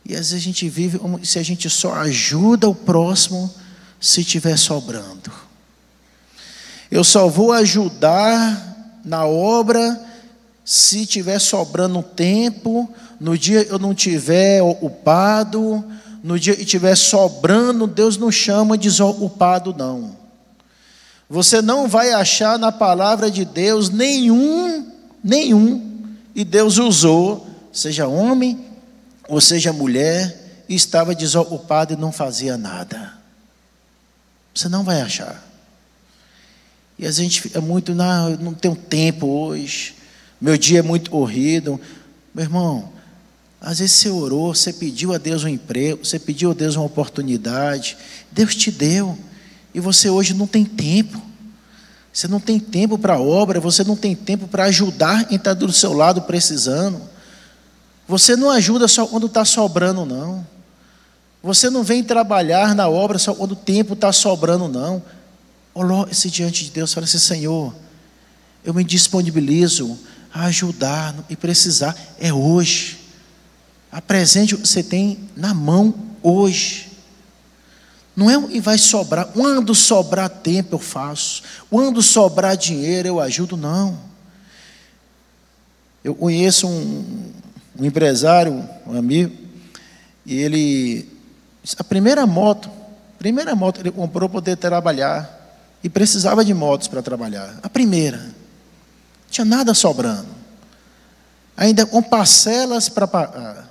E 0.05 0.13
às 0.13 0.29
vezes 0.29 0.35
a 0.35 0.39
gente 0.39 0.69
vive 0.69 0.97
como 0.97 1.23
se 1.25 1.37
a 1.37 1.43
gente 1.43 1.69
só 1.69 1.93
ajuda 1.95 2.69
o 2.69 2.73
próximo 2.73 3.53
se 3.99 4.23
tiver 4.23 4.55
sobrando. 4.55 5.33
Eu 6.89 7.03
só 7.03 7.27
vou 7.27 7.51
ajudar 7.51 9.01
na 9.03 9.25
obra 9.25 10.06
se 10.69 11.05
tiver 11.05 11.39
sobrando 11.39 12.03
tempo, 12.03 12.93
no 13.21 13.37
dia 13.37 13.63
eu 13.69 13.79
não 13.79 13.95
tiver 13.95 14.61
ocupado, 14.61 15.81
no 16.21 16.37
dia 16.37 16.57
que 16.57 16.63
estiver 16.63 16.93
sobrando, 16.97 17.87
Deus 17.87 18.17
não 18.17 18.29
chama 18.29 18.77
de 18.77 18.89
desocupado, 18.89 19.73
não. 19.73 20.17
Você 21.29 21.61
não 21.61 21.87
vai 21.87 22.11
achar 22.11 22.59
na 22.59 22.69
palavra 22.69 23.31
de 23.31 23.45
Deus 23.45 23.89
nenhum, 23.89 24.91
nenhum, 25.23 26.03
e 26.35 26.43
Deus 26.43 26.77
usou, 26.77 27.47
seja 27.71 28.05
homem, 28.05 28.59
ou 29.29 29.39
seja, 29.39 29.71
mulher, 29.71 30.65
estava 30.67 31.15
desocupada 31.15 31.93
e 31.93 31.97
não 31.97 32.11
fazia 32.11 32.57
nada. 32.57 33.13
Você 34.53 34.67
não 34.67 34.83
vai 34.83 34.99
achar. 34.99 35.41
E 36.99 37.07
a 37.07 37.11
gente 37.11 37.39
fica 37.41 37.61
muito, 37.61 37.95
não, 37.95 38.31
eu 38.31 38.37
não 38.37 38.53
tenho 38.53 38.75
tempo 38.75 39.27
hoje, 39.27 39.95
meu 40.39 40.57
dia 40.57 40.79
é 40.79 40.81
muito 40.81 41.09
corrido. 41.09 41.79
Meu 42.33 42.45
irmão, 42.45 42.89
às 43.59 43.79
vezes 43.79 43.95
você 43.95 44.09
orou, 44.09 44.53
você 44.53 44.71
pediu 44.71 45.13
a 45.13 45.17
Deus 45.17 45.43
um 45.43 45.47
emprego, 45.47 46.05
você 46.05 46.19
pediu 46.19 46.51
a 46.51 46.53
Deus 46.53 46.75
uma 46.75 46.85
oportunidade, 46.85 47.97
Deus 48.31 48.55
te 48.55 48.71
deu, 48.71 49.17
e 49.73 49.79
você 49.79 50.09
hoje 50.09 50.33
não 50.33 50.47
tem 50.47 50.63
tempo. 50.63 51.21
Você 52.13 52.27
não 52.27 52.39
tem 52.39 52.59
tempo 52.59 52.97
para 52.97 53.19
obra, 53.19 53.59
você 53.59 53.83
não 53.83 53.95
tem 53.95 54.15
tempo 54.15 54.47
para 54.47 54.65
ajudar 54.65 55.25
quem 55.25 55.37
está 55.37 55.53
do 55.53 55.71
seu 55.71 55.93
lado 55.93 56.23
precisando. 56.23 56.99
Você 58.07 58.35
não 58.35 58.49
ajuda 58.49 58.87
só 58.87 59.05
quando 59.05 59.27
está 59.27 59.45
sobrando, 59.45 60.05
não. 60.05 60.45
Você 61.43 61.69
não 61.69 61.83
vem 61.83 62.03
trabalhar 62.03 62.73
na 62.73 62.87
obra 62.89 63.19
só 63.19 63.35
quando 63.35 63.51
o 63.51 63.55
tempo 63.55 63.93
está 63.93 64.11
sobrando, 64.11 64.67
não. 64.67 65.03
Coloque-se 65.73 66.31
diante 66.31 66.65
de 66.65 66.71
Deus 66.71 66.91
fala 66.91 67.05
assim: 67.05 67.19
Senhor, 67.19 67.75
eu 68.65 68.73
me 68.73 68.83
disponibilizo 68.83 69.97
a 70.33 70.45
ajudar 70.45 71.15
e 71.29 71.35
precisar. 71.35 71.95
É 72.19 72.33
hoje. 72.33 72.99
Apresente 73.91 74.55
o 74.55 74.57
que 74.57 74.67
você 74.67 74.83
tem 74.83 75.19
na 75.35 75.53
mão 75.53 75.93
hoje. 76.21 76.91
Não 78.15 78.29
é 78.29 78.35
e 78.51 78.59
vai 78.59 78.77
sobrar. 78.77 79.27
Quando 79.27 79.75
sobrar 79.75 80.29
tempo 80.29 80.75
eu 80.75 80.79
faço. 80.79 81.43
Quando 81.69 82.01
sobrar 82.01 82.57
dinheiro 82.57 83.07
eu 83.07 83.19
ajudo, 83.19 83.55
não. 83.55 83.99
Eu 86.03 86.15
conheço 86.15 86.67
um, 86.67 87.31
um 87.79 87.85
empresário, 87.85 88.67
um 88.85 88.97
amigo, 88.97 89.35
e 90.25 90.35
ele, 90.35 91.07
a 91.77 91.83
primeira 91.83 92.25
moto, 92.25 92.69
primeira 93.19 93.55
moto 93.55 93.79
ele 93.79 93.91
comprou 93.91 94.29
para 94.29 94.39
poder 94.39 94.55
trabalhar, 94.55 95.37
e 95.83 95.89
precisava 95.89 96.43
de 96.43 96.53
motos 96.53 96.87
para 96.87 97.01
trabalhar, 97.01 97.59
a 97.61 97.69
primeira, 97.69 98.25
tinha 99.29 99.45
nada 99.45 99.73
sobrando, 99.73 100.27
ainda 101.55 101.85
com 101.85 102.01
parcelas 102.01 102.89
para 102.89 103.07
pagar. 103.07 103.67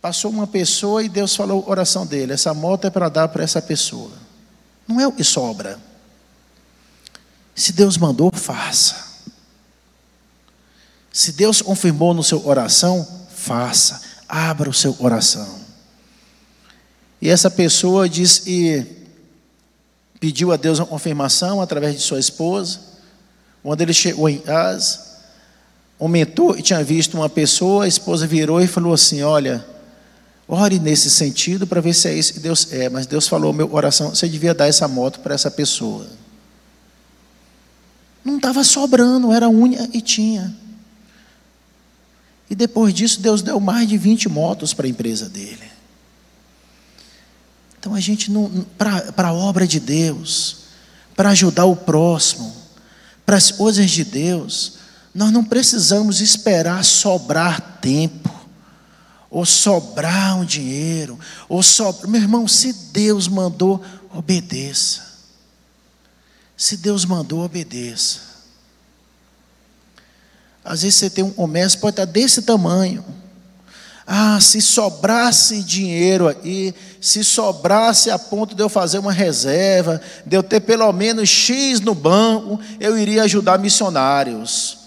Passou 0.00 0.30
uma 0.30 0.46
pessoa 0.46 1.02
e 1.02 1.08
Deus 1.08 1.36
falou 1.36 1.64
a 1.66 1.70
oração 1.70 2.04
dele: 2.04 2.32
essa 2.32 2.52
moto 2.52 2.86
é 2.86 2.90
para 2.90 3.08
dar 3.08 3.28
para 3.28 3.44
essa 3.44 3.62
pessoa. 3.62 4.10
Não 4.86 5.00
é 5.00 5.06
o 5.06 5.12
que 5.12 5.22
sobra. 5.22 5.78
Se 7.54 7.72
Deus 7.72 7.96
mandou, 7.96 8.30
faça. 8.32 9.12
Se 11.12 11.32
Deus 11.32 11.60
confirmou 11.60 12.14
no 12.14 12.24
seu 12.24 12.44
oração, 12.46 13.06
faça, 13.34 14.00
abra 14.28 14.68
o 14.68 14.74
seu 14.74 14.94
coração. 14.94 15.60
E 17.20 17.28
essa 17.28 17.50
pessoa 17.50 18.08
disse 18.08 18.50
e 18.50 18.86
pediu 20.18 20.50
a 20.50 20.56
Deus 20.56 20.78
uma 20.78 20.86
confirmação 20.86 21.60
através 21.60 21.94
de 21.94 22.00
sua 22.00 22.18
esposa. 22.18 22.80
Quando 23.62 23.80
ele 23.80 23.92
chegou 23.92 24.28
em 24.28 24.38
casa, 24.38 24.98
aumentou 25.98 26.58
e 26.58 26.62
tinha 26.62 26.82
visto 26.82 27.14
uma 27.14 27.28
pessoa, 27.28 27.84
a 27.84 27.88
esposa 27.88 28.26
virou 28.26 28.60
e 28.60 28.66
falou 28.66 28.92
assim: 28.92 29.22
Olha, 29.22 29.64
ore 30.48 30.78
nesse 30.78 31.10
sentido 31.10 31.66
para 31.66 31.80
ver 31.80 31.94
se 31.94 32.08
é 32.08 32.14
isso 32.14 32.34
que 32.34 32.40
Deus 32.40 32.72
é. 32.72 32.88
Mas 32.88 33.06
Deus 33.06 33.28
falou: 33.28 33.52
Meu 33.52 33.68
coração, 33.68 34.10
você 34.10 34.28
devia 34.28 34.52
dar 34.52 34.66
essa 34.66 34.88
moto 34.88 35.20
para 35.20 35.34
essa 35.34 35.50
pessoa. 35.50 36.06
Não 38.24 38.36
estava 38.36 38.64
sobrando, 38.64 39.32
era 39.32 39.48
unha 39.48 39.88
e 39.92 40.00
tinha. 40.00 40.54
E 42.50 42.54
depois 42.54 42.92
disso, 42.92 43.20
Deus 43.20 43.40
deu 43.40 43.58
mais 43.58 43.88
de 43.88 43.96
20 43.96 44.28
motos 44.28 44.74
para 44.74 44.86
a 44.86 44.90
empresa 44.90 45.28
dele. 45.28 45.72
Então 47.78 47.94
a 47.94 48.00
gente 48.00 48.30
não, 48.30 48.64
para 48.76 49.28
a 49.28 49.32
obra 49.32 49.66
de 49.66 49.80
Deus, 49.80 50.58
para 51.16 51.30
ajudar 51.30 51.64
o 51.64 51.74
próximo, 51.74 52.61
para 53.24 53.36
as 53.36 53.50
coisas 53.50 53.90
de 53.90 54.04
Deus, 54.04 54.78
Nós 55.14 55.30
não 55.30 55.44
precisamos 55.44 56.20
esperar 56.20 56.82
sobrar 56.84 57.78
tempo, 57.80 58.30
ou 59.28 59.44
sobrar 59.44 60.38
um 60.38 60.44
dinheiro, 60.44 61.18
ou 61.48 61.62
sobrar. 61.62 62.08
Meu 62.08 62.20
irmão, 62.20 62.48
se 62.48 62.72
Deus 62.72 63.28
mandou, 63.28 63.82
obedeça. 64.14 65.02
Se 66.56 66.76
Deus 66.76 67.04
mandou, 67.04 67.40
obedeça. 67.40 68.20
Às 70.64 70.82
vezes 70.82 70.94
você 70.94 71.10
tem 71.10 71.24
um 71.24 71.30
comércio, 71.30 71.80
pode 71.80 71.94
estar 71.94 72.04
desse 72.04 72.42
tamanho. 72.42 73.04
Ah, 74.06 74.40
se 74.40 74.60
sobrasse 74.60 75.62
dinheiro 75.62 76.28
aí, 76.28 76.74
se 77.00 77.22
sobrasse 77.22 78.10
a 78.10 78.18
ponto 78.18 78.54
de 78.54 78.62
eu 78.62 78.68
fazer 78.68 78.98
uma 78.98 79.12
reserva, 79.12 80.00
de 80.26 80.36
eu 80.36 80.42
ter 80.42 80.60
pelo 80.60 80.92
menos 80.92 81.28
X 81.28 81.80
no 81.80 81.94
banco, 81.94 82.58
eu 82.80 82.98
iria 82.98 83.22
ajudar 83.22 83.58
missionários. 83.58 84.78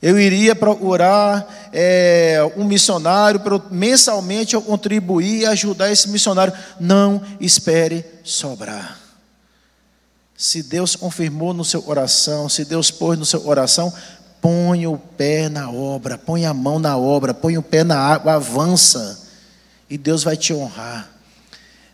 Eu 0.00 0.18
iria 0.18 0.54
procurar 0.54 1.70
é, 1.72 2.40
um 2.56 2.64
missionário, 2.64 3.40
mensalmente 3.70 4.54
eu 4.54 4.62
contribuir 4.62 5.40
e 5.40 5.46
ajudar 5.46 5.90
esse 5.90 6.08
missionário. 6.08 6.52
Não 6.78 7.20
espere 7.40 8.04
sobrar. 8.22 8.96
Se 10.36 10.62
Deus 10.62 10.94
confirmou 10.94 11.52
no 11.52 11.64
seu 11.64 11.82
coração, 11.82 12.48
se 12.48 12.64
Deus 12.64 12.92
pôs 12.92 13.18
no 13.18 13.24
seu 13.24 13.40
coração, 13.40 13.92
põe 14.40 14.86
o 14.86 14.96
pé 14.96 15.48
na 15.48 15.70
obra, 15.70 16.16
põe 16.16 16.44
a 16.44 16.54
mão 16.54 16.78
na 16.78 16.96
obra, 16.96 17.34
põe 17.34 17.58
o 17.58 17.62
pé 17.62 17.84
na 17.84 17.98
água, 17.98 18.34
avança, 18.34 19.26
e 19.88 19.96
Deus 19.98 20.22
vai 20.22 20.36
te 20.36 20.52
honrar. 20.52 21.10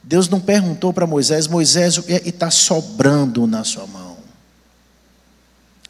Deus 0.03 0.29
não 0.29 0.41
perguntou 0.41 0.93
para 0.93 1.07
Moisés, 1.07 1.47
Moisés, 1.47 1.97
o 1.97 2.03
que 2.03 2.13
está 2.13 2.51
sobrando 2.51 3.47
na 3.47 3.65
sua 3.65 3.87
mão? 3.87 4.19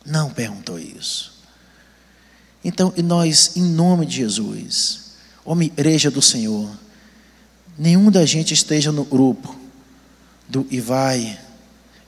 Não 0.07 0.31
perguntou 0.31 0.79
isso. 0.79 1.35
Então, 2.65 2.93
e 2.97 3.03
nós, 3.03 3.57
em 3.57 3.63
nome 3.63 4.07
de 4.07 4.17
Jesus, 4.17 5.13
homem, 5.45 5.69
igreja 5.69 6.11
do 6.11 6.23
Senhor, 6.23 6.71
nenhum 7.77 8.11
da 8.11 8.25
gente 8.25 8.55
esteja 8.55 8.93
no 8.93 9.05
grupo 9.05 9.55
do 10.49 10.67
e 10.71 10.81
vai, 10.81 11.39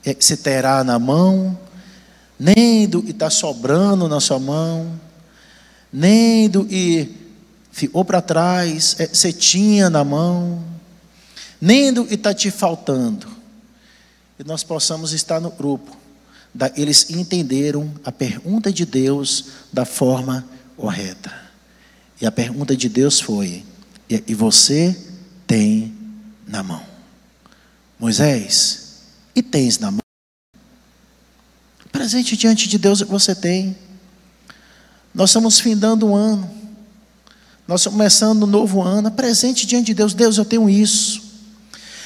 é, 0.04 0.16
se 0.18 0.36
terá 0.36 0.84
na 0.84 0.98
mão, 0.98 1.58
nem 2.38 2.88
do 2.88 3.02
que 3.02 3.10
está 3.10 3.30
sobrando 3.30 4.08
na 4.08 4.20
sua 4.20 4.38
mão, 4.38 5.00
nem 5.92 6.48
do 6.48 6.64
que 6.64 7.14
ficou 7.70 8.04
para 8.04 8.20
trás, 8.20 8.96
é, 8.98 9.06
você 9.06 9.32
tinha 9.32 9.88
na 9.88 10.04
mão, 10.04 10.62
nem 11.60 11.92
do 11.92 12.04
que 12.04 12.14
está 12.14 12.34
te 12.34 12.50
faltando. 12.50 13.26
E 14.38 14.44
nós 14.44 14.62
possamos 14.62 15.12
estar 15.12 15.40
no 15.40 15.50
grupo 15.50 15.96
eles 16.76 17.10
entenderam 17.10 17.92
a 18.04 18.10
pergunta 18.10 18.72
de 18.72 18.86
Deus 18.86 19.46
da 19.72 19.84
forma 19.84 20.46
correta. 20.76 21.32
E 22.20 22.26
a 22.26 22.32
pergunta 22.32 22.74
de 22.76 22.88
Deus 22.88 23.20
foi: 23.20 23.64
e 24.08 24.34
você 24.34 24.96
tem 25.46 25.94
na 26.46 26.62
mão? 26.62 26.82
Moisés, 27.98 29.02
e 29.34 29.42
tens 29.42 29.78
na 29.78 29.90
mão? 29.90 30.05
Presente 32.06 32.36
diante 32.36 32.68
de 32.68 32.78
Deus 32.78 33.00
você 33.00 33.34
tem. 33.34 33.76
Nós 35.12 35.30
estamos 35.30 35.58
findando 35.58 36.06
um 36.06 36.14
ano. 36.14 36.48
Nós 37.66 37.80
estamos 37.80 37.98
começando 37.98 38.44
um 38.44 38.46
novo 38.46 38.80
ano. 38.80 39.10
Presente 39.10 39.66
diante 39.66 39.86
de 39.86 39.94
Deus. 39.94 40.14
Deus, 40.14 40.38
eu 40.38 40.44
tenho 40.44 40.70
isso. 40.70 41.20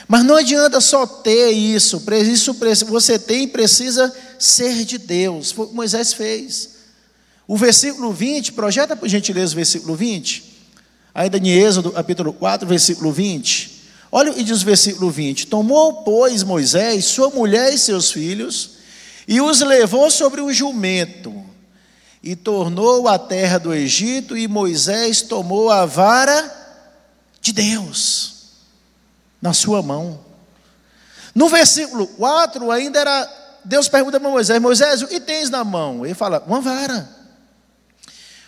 Mas 0.09 0.25
não 0.25 0.37
adianta 0.37 0.81
só 0.81 1.07
ter 1.07 1.51
isso. 1.51 2.03
Isso 2.33 2.57
você 2.87 3.19
tem 3.19 3.43
e 3.43 3.47
precisa 3.47 4.11
ser 4.39 4.87
de 4.87 4.97
Deus. 4.97 5.53
Foi 5.53 5.67
o 5.67 5.69
que 5.69 5.75
Moisés 5.75 6.15
fez. 6.15 6.71
O 7.47 7.55
versículo 7.55 8.11
20, 8.11 8.53
projeta 8.53 8.97
por 8.97 9.07
gentileza 9.07 9.53
o 9.53 9.57
versículo 9.57 9.95
20. 9.95 10.45
Ainda 11.15 11.37
em 11.37 11.51
Êxodo, 11.51 11.93
capítulo 11.93 12.33
4, 12.33 12.67
versículo 12.67 13.13
20. 13.13 13.83
Olha 14.11 14.33
que 14.33 14.43
diz 14.43 14.63
o 14.63 14.65
versículo 14.65 15.11
20: 15.11 15.49
Tomou, 15.49 16.05
pois, 16.05 16.43
Moisés 16.43 17.05
sua 17.05 17.29
mulher 17.29 17.75
e 17.75 17.77
seus 17.77 18.11
filhos, 18.11 18.80
e 19.31 19.41
os 19.41 19.61
levou 19.61 20.11
sobre 20.11 20.41
um 20.41 20.53
jumento, 20.53 21.33
e 22.21 22.35
tornou 22.35 23.07
a 23.07 23.17
terra 23.17 23.59
do 23.59 23.73
Egito, 23.73 24.37
e 24.37 24.49
Moisés 24.49 25.23
tomou 25.23 25.71
a 25.71 25.87
vara 25.87 26.53
de 27.41 27.53
Deus 27.53 28.49
na 29.41 29.55
sua 29.55 29.83
mão. 29.85 30.21
No 31.33 31.49
versículo 31.49 32.09
4 32.09 32.73
ainda 32.73 32.99
era 32.99 33.61
Deus 33.65 33.89
pergunta 33.89 34.19
para 34.19 34.29
Moisés: 34.29 34.61
Moisés, 34.61 35.01
o 35.01 35.07
que 35.07 35.21
tens 35.21 35.49
na 35.49 35.63
mão? 35.63 36.05
Ele 36.05 36.15
fala: 36.15 36.43
Uma 36.45 36.61
vara. 36.61 37.09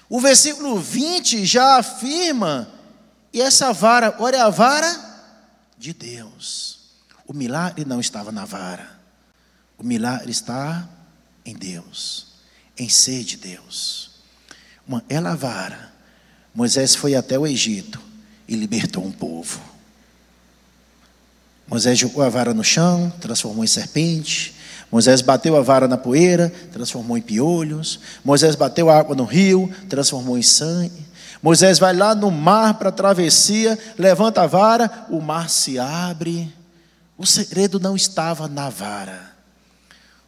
O 0.08 0.20
versículo 0.20 0.80
20 0.80 1.46
já 1.46 1.76
afirma, 1.78 2.68
e 3.32 3.40
essa 3.40 3.72
vara, 3.72 4.16
olha 4.18 4.44
a 4.44 4.50
vara 4.50 5.00
de 5.78 5.94
Deus. 5.94 6.80
O 7.24 7.32
milagre 7.32 7.84
não 7.84 8.00
estava 8.00 8.32
na 8.32 8.44
vara, 8.44 9.00
o 9.82 9.86
milagre 9.86 10.30
está 10.30 10.88
em 11.44 11.56
Deus, 11.56 12.28
em 12.78 12.88
ser 12.88 13.24
de 13.24 13.36
Deus. 13.36 14.12
Uma, 14.86 15.02
ela 15.08 15.32
a 15.32 15.34
vara. 15.34 15.92
Moisés 16.54 16.94
foi 16.94 17.16
até 17.16 17.36
o 17.36 17.44
Egito 17.44 18.00
e 18.46 18.54
libertou 18.54 19.04
um 19.04 19.10
povo. 19.10 19.60
Moisés 21.66 21.98
jogou 21.98 22.22
a 22.22 22.28
vara 22.28 22.54
no 22.54 22.62
chão, 22.62 23.12
transformou 23.20 23.64
em 23.64 23.66
serpente. 23.66 24.54
Moisés 24.90 25.20
bateu 25.20 25.56
a 25.56 25.62
vara 25.62 25.88
na 25.88 25.96
poeira, 25.96 26.52
transformou 26.70 27.18
em 27.18 27.22
piolhos. 27.22 27.98
Moisés 28.24 28.54
bateu 28.54 28.88
a 28.88 28.96
água 28.96 29.16
no 29.16 29.24
rio, 29.24 29.68
transformou 29.88 30.38
em 30.38 30.42
sangue. 30.42 31.06
Moisés 31.42 31.80
vai 31.80 31.92
lá 31.92 32.14
no 32.14 32.30
mar 32.30 32.74
para 32.74 32.90
a 32.90 32.92
travessia, 32.92 33.76
levanta 33.98 34.42
a 34.42 34.46
vara, 34.46 35.06
o 35.10 35.20
mar 35.20 35.50
se 35.50 35.76
abre. 35.76 36.54
O 37.18 37.26
segredo 37.26 37.80
não 37.80 37.96
estava 37.96 38.46
na 38.46 38.68
vara. 38.70 39.31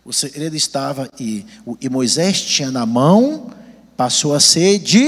O 0.04 0.12
segredo 0.12 0.54
estava 0.54 1.08
e, 1.18 1.46
e 1.80 1.88
Moisés 1.88 2.42
tinha 2.42 2.70
na 2.70 2.84
mão, 2.84 3.50
passou 3.96 4.34
a 4.34 4.40
ser 4.40 4.78
de, 4.78 5.06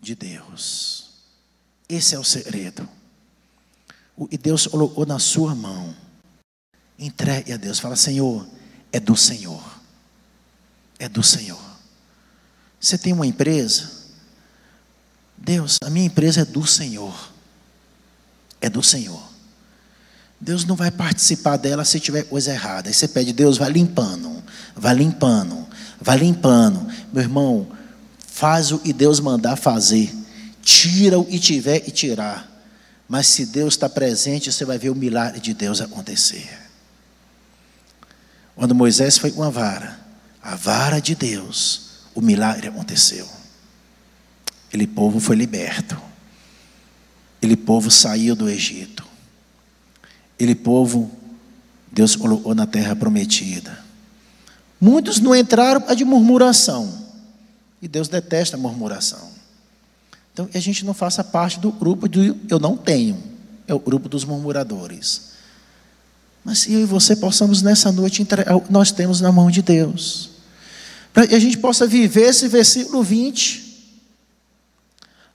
de 0.00 0.14
Deus. 0.14 1.10
Esse 1.88 2.14
é 2.14 2.18
o 2.18 2.24
segredo. 2.24 2.88
E 4.30 4.38
Deus 4.38 4.66
colocou 4.66 5.04
na 5.04 5.18
sua 5.18 5.54
mão. 5.54 5.94
Entregue 6.98 7.52
a 7.52 7.56
Deus. 7.56 7.80
Fala, 7.80 7.96
Senhor, 7.96 8.46
é 8.92 9.00
do 9.00 9.16
Senhor. 9.16 9.62
É 10.98 11.08
do 11.08 11.22
Senhor. 11.22 11.60
Você 12.80 12.96
tem 12.96 13.12
uma 13.12 13.26
empresa? 13.26 13.90
Deus, 15.36 15.78
a 15.82 15.90
minha 15.90 16.06
empresa 16.06 16.42
é 16.42 16.44
do 16.44 16.64
Senhor. 16.64 17.32
É 18.60 18.70
do 18.70 18.82
Senhor. 18.82 19.33
Deus 20.44 20.66
não 20.66 20.76
vai 20.76 20.90
participar 20.90 21.56
dela 21.56 21.86
se 21.86 21.98
tiver 21.98 22.24
coisa 22.24 22.52
errada. 22.52 22.90
Aí 22.90 22.94
você 22.94 23.08
pede, 23.08 23.32
Deus, 23.32 23.56
vai 23.56 23.70
limpando, 23.72 24.44
vai 24.76 24.94
limpando, 24.94 25.66
vai 25.98 26.18
limpando. 26.18 26.86
Meu 27.10 27.22
irmão, 27.22 27.66
faz 28.28 28.70
o 28.70 28.78
que 28.78 28.92
Deus 28.92 29.20
mandar 29.20 29.56
fazer. 29.56 30.14
Tira 30.60 31.18
o 31.18 31.24
que 31.24 31.38
tiver 31.38 31.88
e 31.88 31.90
tirar. 31.90 32.46
Mas 33.08 33.26
se 33.28 33.46
Deus 33.46 33.72
está 33.72 33.88
presente, 33.88 34.52
você 34.52 34.66
vai 34.66 34.76
ver 34.76 34.90
o 34.90 34.94
milagre 34.94 35.40
de 35.40 35.54
Deus 35.54 35.80
acontecer. 35.80 36.46
Quando 38.54 38.74
Moisés 38.74 39.16
foi 39.16 39.30
com 39.30 39.42
a 39.42 39.48
vara, 39.48 39.98
a 40.42 40.54
vara 40.56 41.00
de 41.00 41.14
Deus, 41.14 42.02
o 42.14 42.20
milagre 42.20 42.68
aconteceu. 42.68 43.26
Aquele 44.68 44.86
povo 44.86 45.18
foi 45.18 45.36
liberto. 45.36 45.98
Aquele 47.38 47.56
povo 47.56 47.90
saiu 47.90 48.36
do 48.36 48.46
Egito. 48.46 49.13
Aquele 50.34 50.54
povo, 50.54 51.10
Deus 51.92 52.16
colocou 52.16 52.54
na 52.54 52.66
terra 52.66 52.94
prometida. 52.96 53.84
Muitos 54.80 55.20
não 55.20 55.34
entraram 55.34 55.80
para 55.80 55.94
de 55.94 56.04
murmuração. 56.04 57.02
E 57.80 57.88
Deus 57.88 58.08
detesta 58.08 58.56
a 58.56 58.60
murmuração. 58.60 59.30
Então, 60.32 60.48
a 60.52 60.58
gente 60.58 60.84
não 60.84 60.92
faça 60.92 61.22
parte 61.22 61.60
do 61.60 61.70
grupo 61.70 62.08
do 62.08 62.36
eu 62.48 62.58
não 62.58 62.76
tenho. 62.76 63.22
É 63.68 63.72
o 63.72 63.78
grupo 63.78 64.08
dos 64.08 64.24
murmuradores. 64.24 65.34
Mas 66.44 66.58
se 66.60 66.72
eu 66.72 66.80
e 66.80 66.84
você 66.84 67.14
possamos 67.14 67.62
nessa 67.62 67.92
noite 67.92 68.20
entregar 68.20 68.56
o 68.56 68.60
que 68.60 68.72
nós 68.72 68.90
temos 68.90 69.20
na 69.20 69.30
mão 69.30 69.50
de 69.50 69.62
Deus. 69.62 70.30
Para 71.12 71.26
que 71.26 71.34
a 71.34 71.38
gente 71.38 71.56
possa 71.56 71.86
viver 71.86 72.30
esse 72.30 72.48
versículo 72.48 73.02
20. 73.02 73.62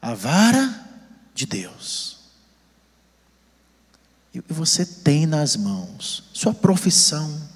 A 0.01 0.13
vara 0.13 0.85
de 1.33 1.45
Deus. 1.45 2.08
E 4.33 4.41
você 4.47 4.85
tem 4.85 5.25
nas 5.25 5.55
mãos 5.55 6.23
sua 6.33 6.53
profissão 6.53 7.49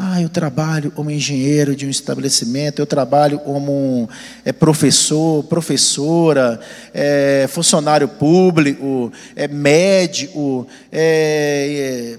ah, 0.00 0.22
eu 0.22 0.28
trabalho 0.28 0.92
como 0.92 1.10
engenheiro 1.10 1.74
de 1.74 1.84
um 1.84 1.90
estabelecimento, 1.90 2.78
eu 2.78 2.86
trabalho 2.86 3.40
como 3.40 4.08
é, 4.44 4.52
professor, 4.52 5.42
professora, 5.44 6.60
é, 6.94 7.46
funcionário 7.48 8.06
público, 8.06 9.10
é, 9.34 9.48
médico, 9.48 10.68
é, 10.92 12.16
é, 12.16 12.18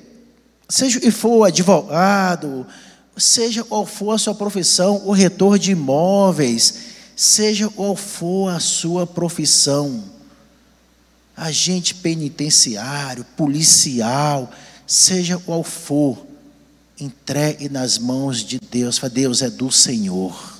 seja 0.68 1.00
que 1.00 1.10
for, 1.10 1.46
advogado. 1.46 2.68
seja 3.16 3.64
qual 3.64 3.86
for 3.86 4.12
a 4.12 4.18
sua 4.18 4.36
profissão, 4.36 5.04
o 5.06 5.14
retor 5.14 5.58
de 5.58 5.72
imóveis, 5.72 6.74
seja 7.16 7.70
qual 7.70 7.96
for 7.96 8.50
a 8.50 8.60
sua 8.60 9.08
profissão, 9.08 10.04
agente 11.40 11.96
penitenciário, 11.96 13.24
policial, 13.38 14.52
seja 14.86 15.38
qual 15.38 15.64
for, 15.64 16.28
entregue 17.00 17.70
nas 17.70 17.98
mãos 17.98 18.44
de 18.44 18.60
Deus. 18.60 18.98
Fala, 18.98 19.10
Deus 19.10 19.42
é 19.42 19.50
do 19.50 19.72
Senhor. 19.72 20.60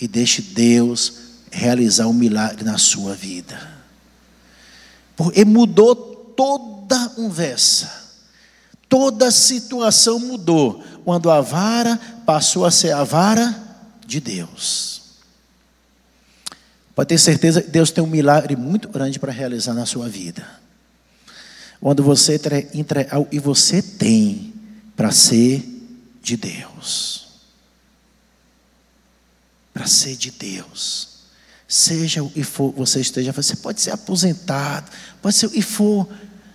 E 0.00 0.08
deixe 0.08 0.40
Deus 0.42 1.12
realizar 1.50 2.06
um 2.06 2.12
milagre 2.12 2.64
na 2.64 2.78
sua 2.78 3.14
vida. 3.14 3.72
Porque 5.14 5.44
mudou 5.44 5.94
toda 5.94 7.10
conversa. 7.10 8.04
Toda 8.88 9.30
situação 9.30 10.18
mudou 10.18 10.82
quando 11.04 11.30
a 11.30 11.40
vara 11.40 11.96
passou 12.24 12.64
a 12.64 12.70
ser 12.70 12.92
a 12.92 13.04
vara 13.04 13.54
de 14.06 14.20
Deus. 14.20 15.03
Pode 16.94 17.08
ter 17.08 17.18
certeza 17.18 17.60
que 17.60 17.70
Deus 17.70 17.90
tem 17.90 18.02
um 18.02 18.06
milagre 18.06 18.54
muito 18.54 18.88
grande 18.88 19.18
para 19.18 19.32
realizar 19.32 19.74
na 19.74 19.84
sua 19.84 20.08
vida. 20.08 20.46
Quando 21.80 22.02
você 22.02 22.40
entrega 22.72 23.26
e 23.30 23.38
você 23.38 23.82
tem 23.82 24.54
para 24.96 25.10
ser 25.10 25.62
de 26.22 26.36
Deus. 26.36 27.26
Para 29.72 29.86
ser 29.86 30.16
de 30.16 30.30
Deus. 30.30 31.14
Seja 31.66 32.22
o 32.22 32.30
que 32.30 32.44
for 32.44 32.72
você 32.72 33.00
esteja, 33.00 33.32
você 33.32 33.56
pode 33.56 33.80
ser 33.80 33.90
aposentado, 33.90 34.90
pode 35.20 35.34
ser 35.34 35.46
o 35.46 35.50
que 35.50 35.62
for. 35.62 36.08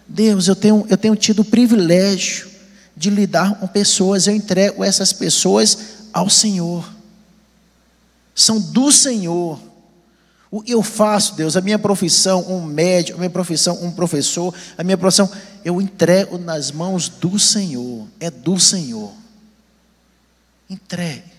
Deus, 0.08 0.47
eu 0.47 0.56
tenho, 0.56 0.86
eu 0.89 0.97
tenho 0.97 1.15
tido 1.15 1.41
o 1.41 1.45
privilégio 1.45 2.49
de 2.95 3.10
lidar 3.10 3.60
com 3.60 3.67
pessoas, 3.67 4.28
eu 4.28 4.36
entrego 4.36 4.84
essas 4.84 5.12
pessoas 5.13 5.78
ao 6.13 6.30
Senhor. 6.30 6.89
São 8.34 8.60
do 8.60 8.91
Senhor. 8.91 9.69
Eu 10.66 10.82
faço, 10.82 11.36
Deus, 11.36 11.56
a 11.56 11.62
minha 11.62 11.78
profissão, 11.78 12.42
um 12.50 12.64
médico, 12.64 13.18
a 13.18 13.20
minha 13.20 13.30
profissão, 13.30 13.78
um 13.84 13.92
professor, 13.92 14.54
a 14.78 14.84
minha 14.84 14.98
profissão, 14.98 15.30
eu 15.64 15.80
entrego 15.80 16.40
nas 16.40 16.72
mãos 16.72 17.08
do 17.08 17.38
Senhor, 17.38 18.08
é 18.20 18.32
do 18.32 18.60
Senhor. 18.60 19.14
Entregue. 20.68 21.32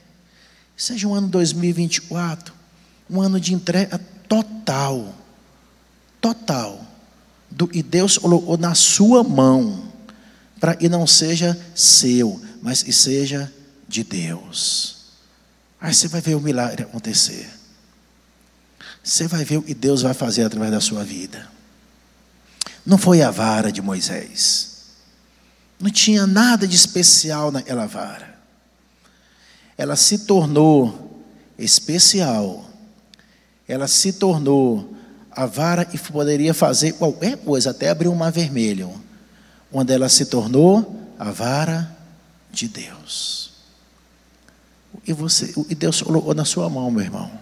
Seja 0.76 1.08
um 1.08 1.14
ano 1.14 1.26
2024, 1.26 2.54
um 3.10 3.20
ano 3.20 3.40
de 3.40 3.52
entrega 3.52 4.00
total. 4.28 5.12
Total. 6.20 6.80
Do, 7.50 7.68
e 7.72 7.82
Deus 7.82 8.16
colocou 8.16 8.56
na 8.56 8.76
sua 8.76 9.24
mão, 9.24 9.90
para 10.60 10.76
que 10.76 10.88
não 10.88 11.04
seja 11.04 11.58
seu, 11.74 12.40
mas 12.62 12.82
que 12.82 12.92
seja 12.92 13.52
de 13.88 14.04
Deus. 14.04 14.98
Aí 15.80 15.92
você 15.92 16.06
vai 16.06 16.20
ver 16.20 16.36
o 16.36 16.40
milagre 16.40 16.84
acontecer. 16.84 17.59
Você 19.02 19.26
vai 19.26 19.44
ver 19.44 19.56
o 19.56 19.62
que 19.62 19.74
Deus 19.74 20.02
vai 20.02 20.14
fazer 20.14 20.44
através 20.44 20.70
da 20.70 20.80
sua 20.80 21.02
vida. 21.04 21.48
Não 22.84 22.98
foi 22.98 23.22
a 23.22 23.30
vara 23.30 23.72
de 23.72 23.80
Moisés. 23.80 24.68
Não 25.78 25.90
tinha 25.90 26.26
nada 26.26 26.66
de 26.66 26.76
especial 26.76 27.50
naquela 27.50 27.86
vara. 27.86 28.38
Ela 29.76 29.96
se 29.96 30.18
tornou 30.18 31.22
especial. 31.58 32.68
Ela 33.66 33.88
se 33.88 34.12
tornou 34.12 34.94
a 35.30 35.46
vara 35.46 35.88
e 35.92 35.98
poderia 35.98 36.52
fazer 36.52 36.92
qualquer 36.92 37.38
coisa, 37.38 37.70
até 37.70 37.88
abrir 37.88 38.08
um 38.08 38.14
mar 38.14 38.30
vermelho. 38.30 38.92
Onde 39.72 39.92
ela 39.94 40.08
se 40.08 40.26
tornou 40.26 41.08
a 41.18 41.30
vara 41.30 41.96
de 42.50 42.68
Deus. 42.68 43.52
E 45.06 45.12
você, 45.12 45.54
e 45.68 45.74
Deus 45.74 46.02
colocou 46.02 46.34
na 46.34 46.44
sua 46.44 46.68
mão, 46.68 46.90
meu 46.90 47.02
irmão 47.02 47.39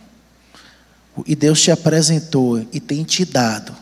e 1.27 1.35
Deus 1.35 1.61
te 1.61 1.71
apresentou 1.71 2.67
e 2.73 2.81
tem 2.81 3.05
te 3.05 3.25
dado, 3.25 3.75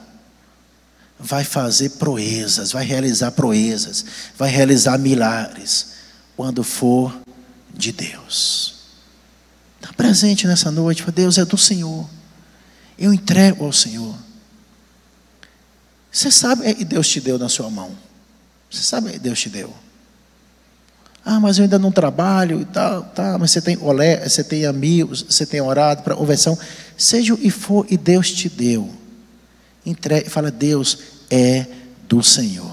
vai 1.18 1.44
fazer 1.44 1.90
proezas, 1.90 2.72
vai 2.72 2.84
realizar 2.84 3.30
proezas, 3.32 4.04
vai 4.36 4.50
realizar 4.50 4.98
milagres, 4.98 5.88
quando 6.36 6.62
for 6.62 7.18
de 7.74 7.92
Deus. 7.92 8.74
Está 9.80 9.92
presente 9.92 10.46
nessa 10.46 10.70
noite, 10.70 11.04
Deus 11.10 11.38
é 11.38 11.44
do 11.44 11.58
Senhor, 11.58 12.08
eu 12.98 13.12
entrego 13.12 13.64
ao 13.64 13.72
Senhor. 13.72 14.16
Você 16.10 16.30
sabe 16.30 16.74
que 16.74 16.84
Deus 16.84 17.08
te 17.08 17.20
deu 17.20 17.38
na 17.38 17.48
sua 17.48 17.70
mão, 17.70 17.96
você 18.70 18.82
sabe 18.82 19.18
Deus 19.18 19.40
te 19.40 19.48
deu. 19.48 19.85
Ah, 21.28 21.40
mas 21.40 21.58
eu 21.58 21.64
ainda 21.64 21.76
não 21.76 21.90
trabalho 21.90 22.60
e 22.60 22.64
tal, 22.64 23.02
tá, 23.02 23.36
mas 23.36 23.50
você 23.50 23.60
tem 23.60 23.76
olé, 23.80 24.28
você 24.28 24.44
tem 24.44 24.64
amigos, 24.64 25.26
você 25.28 25.44
tem 25.44 25.60
orado 25.60 26.04
para 26.04 26.14
conversão. 26.14 26.56
Seja 26.96 27.34
o 27.34 27.36
que 27.36 27.50
for 27.50 27.84
e 27.90 27.96
Deus 27.96 28.30
te 28.30 28.48
deu. 28.48 28.88
Entregue, 29.84 30.30
fala, 30.30 30.52
Deus 30.52 30.98
é 31.28 31.66
do 32.08 32.22
Senhor. 32.22 32.70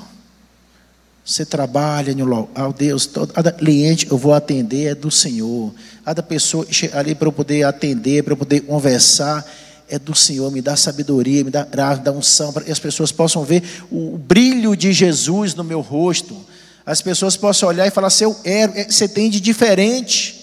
Você 1.26 1.44
trabalha 1.48 2.14
no 2.14 2.26
local, 2.26 2.72
Deus, 2.72 3.10
cada 3.34 3.52
cliente 3.52 4.06
eu 4.12 4.20
vou 4.20 4.36
atender 4.36 4.92
é 4.92 4.94
do 4.94 5.10
Senhor. 5.10 5.74
Cada 6.06 6.22
pessoa 6.22 6.64
ali 6.94 7.16
para 7.16 7.28
eu 7.28 7.32
poder 7.32 7.64
atender, 7.64 8.22
para 8.22 8.34
eu 8.34 8.38
poder 8.38 8.60
conversar, 8.60 9.44
é 9.90 9.98
do 9.98 10.14
Senhor. 10.14 10.52
Me 10.52 10.62
dá 10.62 10.76
sabedoria, 10.76 11.44
me 11.44 11.50
dá 11.50 11.64
graça, 11.66 11.98
me 11.98 12.06
dá 12.06 12.12
unção, 12.12 12.54
para 12.54 12.64
que 12.64 12.72
as 12.72 12.78
pessoas 12.78 13.12
possam 13.12 13.44
ver 13.44 13.64
o 13.92 14.16
brilho 14.16 14.76
de 14.76 14.94
Jesus 14.94 15.56
no 15.56 15.64
meu 15.64 15.82
rosto 15.82 16.53
as 16.86 17.02
pessoas 17.02 17.38
possam 17.38 17.70
olhar 17.70 17.88
e 17.88 17.92
falar: 17.92 18.10
seu 18.10 18.40
é, 18.44 18.86
você 18.86 19.08
tem 19.08 19.30
de 19.30 19.40
diferente. 19.40 20.42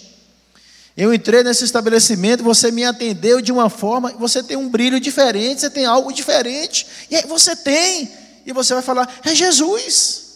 Eu 0.97 1.15
entrei 1.15 1.43
nesse 1.43 1.65
estabelecimento, 1.65 2.43
você 2.43 2.71
me 2.71 2.85
atendeu 2.85 3.41
de 3.41 3.53
uma 3.53 3.71
forma, 3.71 4.13
você 4.13 4.43
tem 4.43 4.57
um 4.57 4.69
brilho 4.69 5.01
diferente, 5.01 5.61
você 5.61 5.71
tem 5.71 5.85
algo 5.85 6.13
diferente. 6.13 6.87
E 7.11 7.17
aí 7.17 7.27
você 7.27 7.55
tem, 7.55 8.11
e 8.45 8.53
você 8.53 8.75
vai 8.75 8.83
falar: 8.83 9.21
é 9.25 9.35
Jesus. 9.35 10.29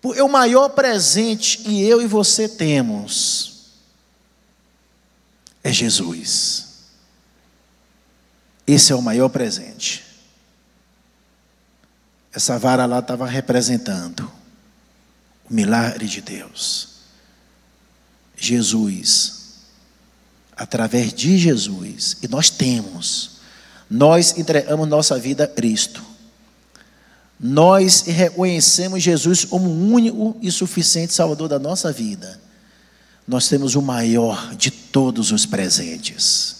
Porque 0.00 0.20
o 0.20 0.28
maior 0.28 0.68
presente 0.68 1.58
que 1.58 1.82
eu 1.82 2.00
e 2.00 2.06
você 2.06 2.48
temos 2.48 3.56
é 5.64 5.72
Jesus. 5.72 6.64
Esse 8.66 8.92
é 8.92 8.94
o 8.94 9.02
maior 9.02 9.28
presente. 9.28 10.04
Essa 12.32 12.58
vara 12.58 12.84
lá 12.84 12.98
estava 12.98 13.26
representando 13.26 14.30
o 15.48 15.54
milagre 15.54 16.06
de 16.06 16.20
Deus. 16.20 16.88
Jesus, 18.36 19.34
através 20.56 21.12
de 21.12 21.38
Jesus, 21.38 22.18
e 22.22 22.28
nós 22.28 22.50
temos, 22.50 23.36
nós 23.88 24.36
entregamos 24.36 24.88
nossa 24.88 25.18
vida 25.18 25.44
a 25.44 25.48
Cristo. 25.48 26.02
Nós 27.38 28.02
reconhecemos 28.02 29.02
Jesus 29.02 29.44
como 29.44 29.68
o 29.68 29.92
único 29.92 30.36
e 30.42 30.50
suficiente 30.50 31.12
Salvador 31.12 31.48
da 31.48 31.58
nossa 31.58 31.92
vida. 31.92 32.40
Nós 33.26 33.48
temos 33.48 33.74
o 33.74 33.82
maior 33.82 34.54
de 34.54 34.70
todos 34.70 35.32
os 35.32 35.44
presentes, 35.44 36.56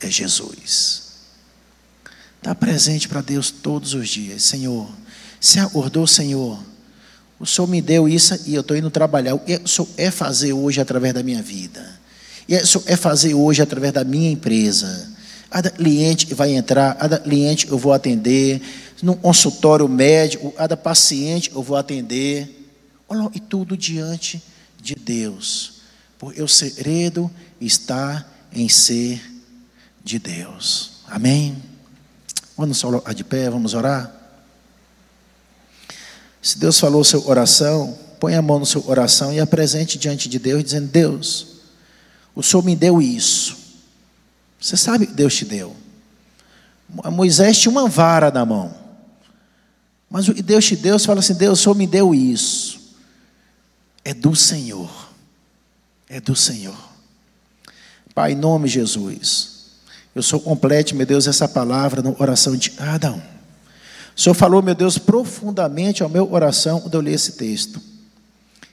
é 0.00 0.10
Jesus. 0.10 1.06
Está 2.36 2.54
presente 2.54 3.08
para 3.08 3.22
Deus 3.22 3.50
todos 3.50 3.94
os 3.94 4.08
dias, 4.08 4.42
Senhor. 4.42 4.88
Se 5.40 5.58
acordou, 5.58 6.06
Senhor 6.06 6.62
o 7.38 7.44
Senhor 7.44 7.66
me 7.66 7.82
deu 7.82 8.08
isso 8.08 8.38
e 8.46 8.54
eu 8.54 8.62
estou 8.62 8.76
indo 8.76 8.90
trabalhar. 8.90 9.34
O 9.34 9.68
Senhor 9.68 9.88
é 9.96 10.10
fazer 10.10 10.52
hoje 10.52 10.80
através 10.80 11.12
da 11.12 11.22
minha 11.22 11.42
vida. 11.42 11.98
E 12.48 12.56
o 12.56 12.66
Senhor 12.66 12.84
é 12.86 12.96
fazer 12.96 13.34
hoje 13.34 13.60
através 13.60 13.92
da 13.92 14.04
minha 14.04 14.30
empresa. 14.30 15.12
Cada 15.50 15.70
cliente 15.70 16.26
que 16.26 16.34
vai 16.34 16.54
entrar, 16.54 16.94
cada 16.96 17.18
cliente 17.18 17.68
eu 17.68 17.78
vou 17.78 17.92
atender. 17.92 18.60
No 19.02 19.14
consultório 19.14 19.86
médico, 19.88 20.50
cada 20.52 20.76
paciente 20.76 21.50
eu 21.54 21.62
vou 21.62 21.76
atender. 21.76 22.68
Olha, 23.08 23.30
e 23.34 23.40
tudo 23.40 23.76
diante 23.76 24.42
de 24.80 24.94
Deus. 24.94 25.74
Porque 26.18 26.42
o 26.42 26.48
segredo 26.48 27.30
está 27.60 28.26
em 28.52 28.68
ser 28.68 29.20
de 30.02 30.18
Deus. 30.18 31.02
Amém? 31.06 31.56
Vamos 32.56 32.82
de 33.14 33.24
pé, 33.24 33.50
vamos 33.50 33.74
orar. 33.74 34.15
Se 36.46 36.58
Deus 36.58 36.78
falou 36.78 37.02
seu 37.02 37.26
oração, 37.26 37.98
põe 38.20 38.36
a 38.36 38.40
mão 38.40 38.60
no 38.60 38.64
seu 38.64 38.80
coração 38.80 39.32
e 39.32 39.40
apresente 39.40 39.98
diante 39.98 40.28
de 40.28 40.38
Deus, 40.38 40.62
dizendo: 40.62 40.86
Deus, 40.86 41.56
o 42.36 42.40
Senhor 42.40 42.62
me 42.62 42.76
deu 42.76 43.02
isso. 43.02 43.56
Você 44.60 44.76
sabe 44.76 45.08
que 45.08 45.12
Deus 45.12 45.34
te 45.34 45.44
deu. 45.44 45.74
Moisés 47.10 47.58
tinha 47.58 47.72
uma 47.72 47.88
vara 47.88 48.30
na 48.30 48.46
mão. 48.46 48.72
Mas 50.08 50.28
o 50.28 50.34
Deus 50.34 50.64
te 50.64 50.76
deu, 50.76 50.96
você 50.96 51.06
fala 51.06 51.18
assim: 51.18 51.34
Deus, 51.34 51.58
o 51.58 51.62
Senhor 51.64 51.74
me 51.74 51.84
deu 51.84 52.14
isso. 52.14 52.94
É 54.04 54.14
do 54.14 54.36
Senhor. 54.36 54.88
É 56.08 56.20
do 56.20 56.36
Senhor. 56.36 56.78
Pai, 58.14 58.34
em 58.34 58.36
nome 58.36 58.68
de 58.68 58.74
Jesus. 58.74 59.64
Eu 60.14 60.22
sou 60.22 60.38
completo, 60.38 60.94
meu 60.94 61.06
Deus, 61.06 61.26
essa 61.26 61.48
palavra 61.48 62.02
no 62.02 62.14
oração 62.20 62.56
de 62.56 62.70
cada 62.70 63.10
um. 63.10 63.35
O 64.16 64.20
Senhor 64.20 64.34
falou, 64.34 64.62
meu 64.62 64.74
Deus, 64.74 64.96
profundamente 64.96 66.02
ao 66.02 66.08
meu 66.08 66.26
coração 66.26 66.80
quando 66.80 66.94
eu 66.94 67.02
li 67.02 67.12
esse 67.12 67.32
texto. 67.32 67.78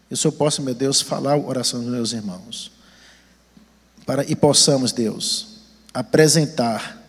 Eu 0.10 0.16
só 0.16 0.32
posso, 0.32 0.62
meu 0.62 0.74
Deus, 0.74 1.02
falar 1.02 1.34
a 1.34 1.38
oração 1.38 1.82
dos 1.82 1.92
meus 1.92 2.14
irmãos. 2.14 2.72
Para, 4.06 4.24
e 4.30 4.36
possamos, 4.36 4.94
Deus, 4.94 5.58
apresentar 5.94 7.02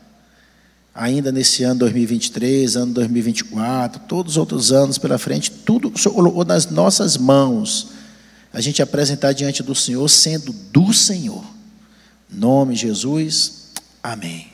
ainda 0.93 1.31
nesse 1.31 1.63
ano 1.63 1.81
2023, 1.81 2.77
ano 2.77 2.93
2024, 2.95 4.03
todos 4.09 4.33
os 4.33 4.37
outros 4.37 4.73
anos 4.73 4.99
pela 4.99 5.19
frente, 5.19 5.51
tudo 5.51 5.93
ou 6.15 6.45
nas 6.45 6.67
nossas 6.67 7.17
mãos, 7.17 7.89
a 8.53 8.61
gente 8.61 8.83
apresentar 8.83 9.33
diante 9.33 9.63
do 9.63 9.75
Senhor, 9.75 10.09
sendo 10.09 10.53
do 10.53 10.93
Senhor. 10.93 11.45
Nome 12.29 12.75
de 12.75 12.83
Jesus, 12.83 13.71
amém. 14.03 14.54